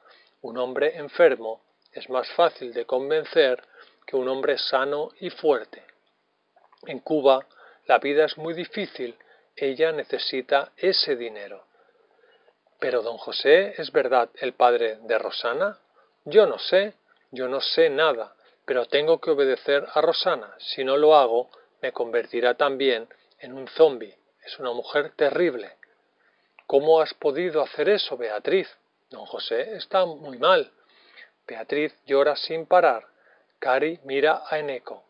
[0.41, 1.61] Un hombre enfermo
[1.91, 3.63] es más fácil de convencer
[4.05, 5.83] que un hombre sano y fuerte.
[6.85, 7.45] En Cuba
[7.87, 9.17] la vida es muy difícil,
[9.55, 11.63] ella necesita ese dinero.
[12.79, 15.79] Pero don José es verdad el padre de Rosana?
[16.25, 16.93] Yo no sé,
[17.31, 20.53] yo no sé nada, pero tengo que obedecer a Rosana.
[20.59, 21.49] Si no lo hago,
[21.81, 23.07] me convertirá también
[23.39, 24.13] en un zombi.
[24.43, 25.71] Es una mujer terrible.
[26.65, 28.67] ¿Cómo has podido hacer eso, Beatriz?
[29.09, 30.71] Don José está muy mal.
[31.47, 33.05] Beatriz llora sin parar.
[33.59, 35.03] Cari mira a Eneco.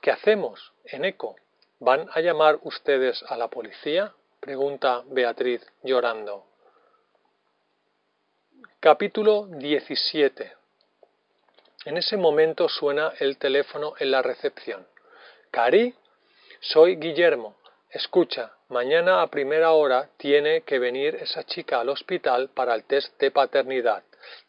[0.00, 1.36] ¿Qué hacemos, Eneco?
[1.80, 4.12] ¿Van a llamar ustedes a la policía?
[4.40, 6.46] pregunta Beatriz llorando.
[8.80, 10.52] Capítulo 17
[11.84, 14.86] En ese momento suena el teléfono en la recepción.
[15.50, 15.94] Cari,
[16.60, 17.56] soy Guillermo.
[17.90, 23.18] Escucha, mañana a primera hora tiene que venir esa chica al hospital para el test
[23.18, 24.02] de paternidad,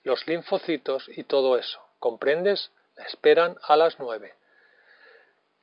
[0.03, 1.79] los linfocitos y todo eso.
[1.99, 2.71] ¿Comprendes?
[2.95, 4.33] La esperan a las nueve.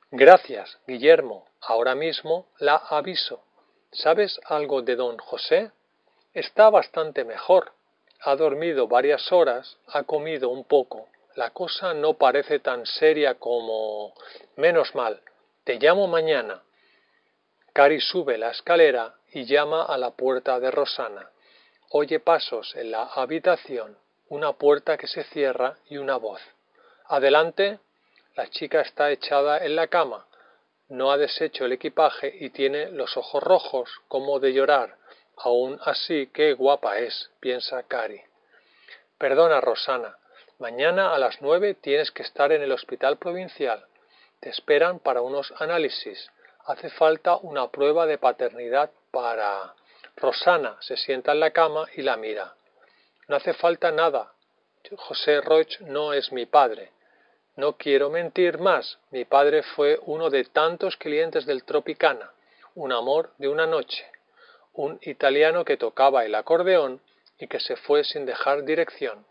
[0.09, 1.45] Gracias, Guillermo.
[1.61, 3.43] Ahora mismo la aviso.
[3.91, 5.71] ¿Sabes algo de don José?
[6.33, 7.73] Está bastante mejor.
[8.21, 11.07] Ha dormido varias horas, ha comido un poco.
[11.35, 14.13] La cosa no parece tan seria como.
[14.55, 15.21] Menos mal.
[15.67, 16.63] Te llamo mañana.
[17.73, 21.29] Cari sube la escalera y llama a la puerta de Rosana.
[21.89, 23.97] Oye pasos en la habitación,
[24.29, 26.39] una puerta que se cierra y una voz.
[27.07, 27.79] Adelante.
[28.35, 30.25] La chica está echada en la cama.
[30.87, 34.95] No ha deshecho el equipaje y tiene los ojos rojos, como de llorar.
[35.35, 38.21] Aún así, qué guapa es, piensa Cari.
[39.17, 40.15] Perdona, Rosana.
[40.59, 43.85] Mañana a las nueve tienes que estar en el hospital provincial.
[44.39, 46.29] Te esperan para unos análisis
[46.67, 49.73] hace falta una prueba de paternidad para...
[50.15, 52.55] Rosana se sienta en la cama y la mira.
[53.27, 54.33] No hace falta nada.
[54.95, 56.91] José Roch no es mi padre.
[57.55, 58.97] No quiero mentir más.
[59.11, 62.31] Mi padre fue uno de tantos clientes del Tropicana,
[62.75, 64.09] un amor de una noche,
[64.73, 67.01] un italiano que tocaba el acordeón
[67.37, 69.25] y que se fue sin dejar dirección.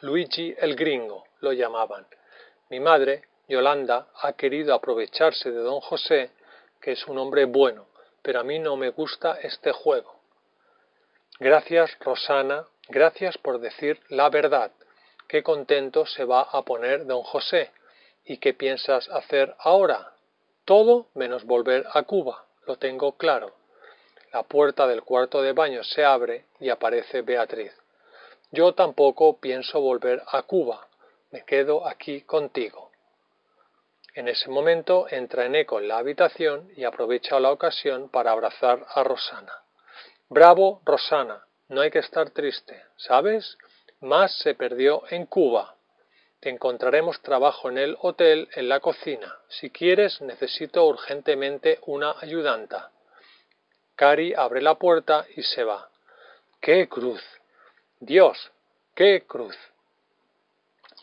[0.00, 2.06] Luigi el gringo lo llamaban.
[2.68, 6.30] Mi madre Yolanda ha querido aprovecharse de don José,
[6.80, 7.86] que es un hombre bueno,
[8.22, 10.14] pero a mí no me gusta este juego.
[11.38, 14.70] Gracias, Rosana, gracias por decir la verdad.
[15.28, 17.70] Qué contento se va a poner don José.
[18.24, 20.12] ¿Y qué piensas hacer ahora?
[20.64, 23.52] Todo menos volver a Cuba, lo tengo claro.
[24.32, 27.72] La puerta del cuarto de baño se abre y aparece Beatriz.
[28.50, 30.86] Yo tampoco pienso volver a Cuba,
[31.30, 32.93] me quedo aquí contigo.
[34.14, 39.02] En ese momento entra Eneco en la habitación y aprovecha la ocasión para abrazar a
[39.02, 39.52] Rosana.
[40.28, 43.58] Bravo, Rosana, no hay que estar triste, ¿sabes?
[44.00, 45.74] Más se perdió en Cuba.
[46.38, 49.36] Te encontraremos trabajo en el hotel en la cocina.
[49.48, 52.92] Si quieres, necesito urgentemente una ayudanta.
[53.96, 55.90] Cari abre la puerta y se va.
[56.60, 57.22] ¡Qué cruz!
[57.98, 58.52] Dios,
[58.94, 59.56] qué cruz.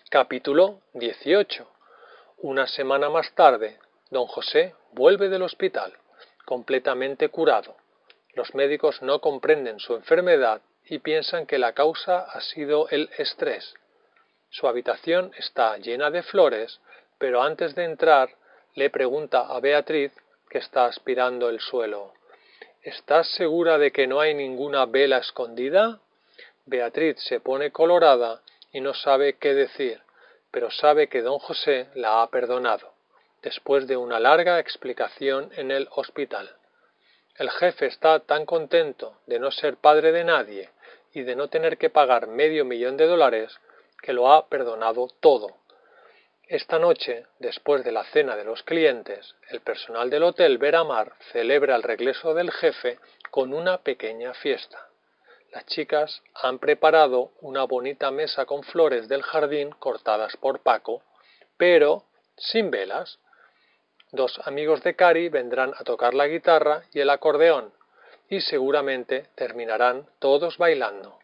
[0.10, 1.71] Capítulo 18
[2.44, 3.78] una semana más tarde,
[4.10, 5.94] don José vuelve del hospital,
[6.46, 7.76] completamente curado.
[8.34, 13.76] Los médicos no comprenden su enfermedad y piensan que la causa ha sido el estrés.
[14.50, 16.80] Su habitación está llena de flores,
[17.20, 18.30] pero antes de entrar
[18.74, 20.12] le pregunta a Beatriz,
[20.50, 22.14] que está aspirando el suelo
[22.82, 26.00] ¿Estás segura de que no hay ninguna vela escondida?
[26.66, 28.42] Beatriz se pone colorada
[28.74, 30.02] y no sabe qué decir
[30.52, 32.94] pero sabe que don José la ha perdonado,
[33.42, 36.56] después de una larga explicación en el hospital.
[37.38, 40.70] El jefe está tan contento de no ser padre de nadie
[41.14, 43.58] y de no tener que pagar medio millón de dólares
[44.02, 45.56] que lo ha perdonado todo.
[46.48, 51.76] Esta noche, después de la cena de los clientes, el personal del hotel Veramar celebra
[51.78, 53.00] el regreso del jefe
[53.30, 54.91] con una pequeña fiesta.
[55.52, 61.04] Las chicas han preparado una bonita mesa con flores del jardín cortadas por Paco,
[61.58, 62.06] pero
[62.38, 63.20] sin velas.
[64.14, 67.74] Dos amigos de Cari vendrán a tocar la guitarra y el acordeón,
[68.30, 71.20] y seguramente terminarán todos bailando.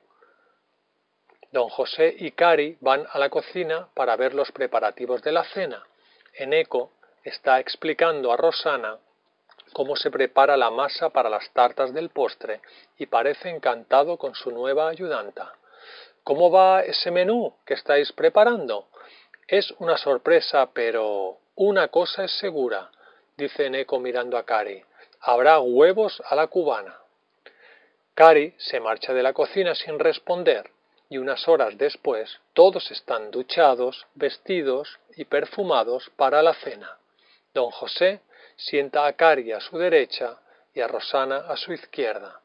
[1.53, 5.83] Don José y Cari van a la cocina para ver los preparativos de la cena.
[6.33, 6.91] Eneco
[7.23, 8.97] está explicando a Rosana
[9.73, 12.61] cómo se prepara la masa para las tartas del postre
[12.97, 15.53] y parece encantado con su nueva ayudanta.
[16.23, 18.87] ¿Cómo va ese menú que estáis preparando?
[19.47, 22.91] Es una sorpresa, pero una cosa es segura,
[23.37, 24.83] dice Neko mirando a Cari.
[25.21, 26.99] Habrá huevos a la cubana.
[28.13, 30.71] Cari se marcha de la cocina sin responder
[31.09, 36.97] y unas horas después todos están duchados, vestidos y perfumados para la cena.
[37.53, 38.21] Don José
[38.57, 40.39] sienta a Cari a su derecha
[40.73, 42.41] y a Rosana a su izquierda.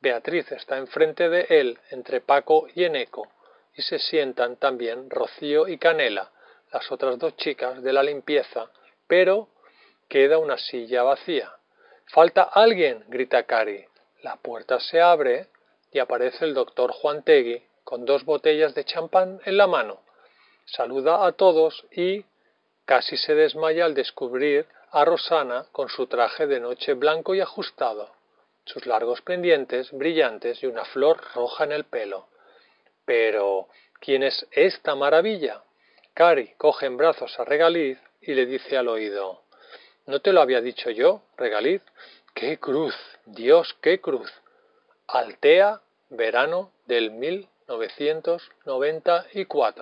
[0.00, 3.28] Beatriz está enfrente de él entre Paco y Eneco,
[3.74, 6.30] y se sientan también Rocío y Canela,
[6.72, 8.70] las otras dos chicas de la limpieza,
[9.06, 9.48] pero
[10.08, 11.50] queda una silla vacía.
[12.06, 13.84] Falta alguien, grita Cari.
[14.22, 15.48] La puerta se abre
[15.90, 20.00] y aparece el doctor Juan Tegui con dos botellas de champán en la mano.
[20.66, 22.24] Saluda a todos y
[22.84, 28.12] casi se desmaya al descubrir a Rosana con su traje de noche blanco y ajustado,
[28.64, 32.28] sus largos pendientes brillantes y una flor roja en el pelo.
[33.04, 33.66] Pero,
[33.98, 35.64] ¿quién es esta maravilla?
[36.14, 39.42] Cari coge en brazos a Regaliz y le dice al oído
[40.06, 41.82] ¿No te lo había dicho yo, Regaliz?
[42.32, 42.94] ¡Qué cruz!
[43.26, 44.32] Dios, qué cruz.
[45.08, 45.80] Altea,
[46.10, 49.72] verano del 1994.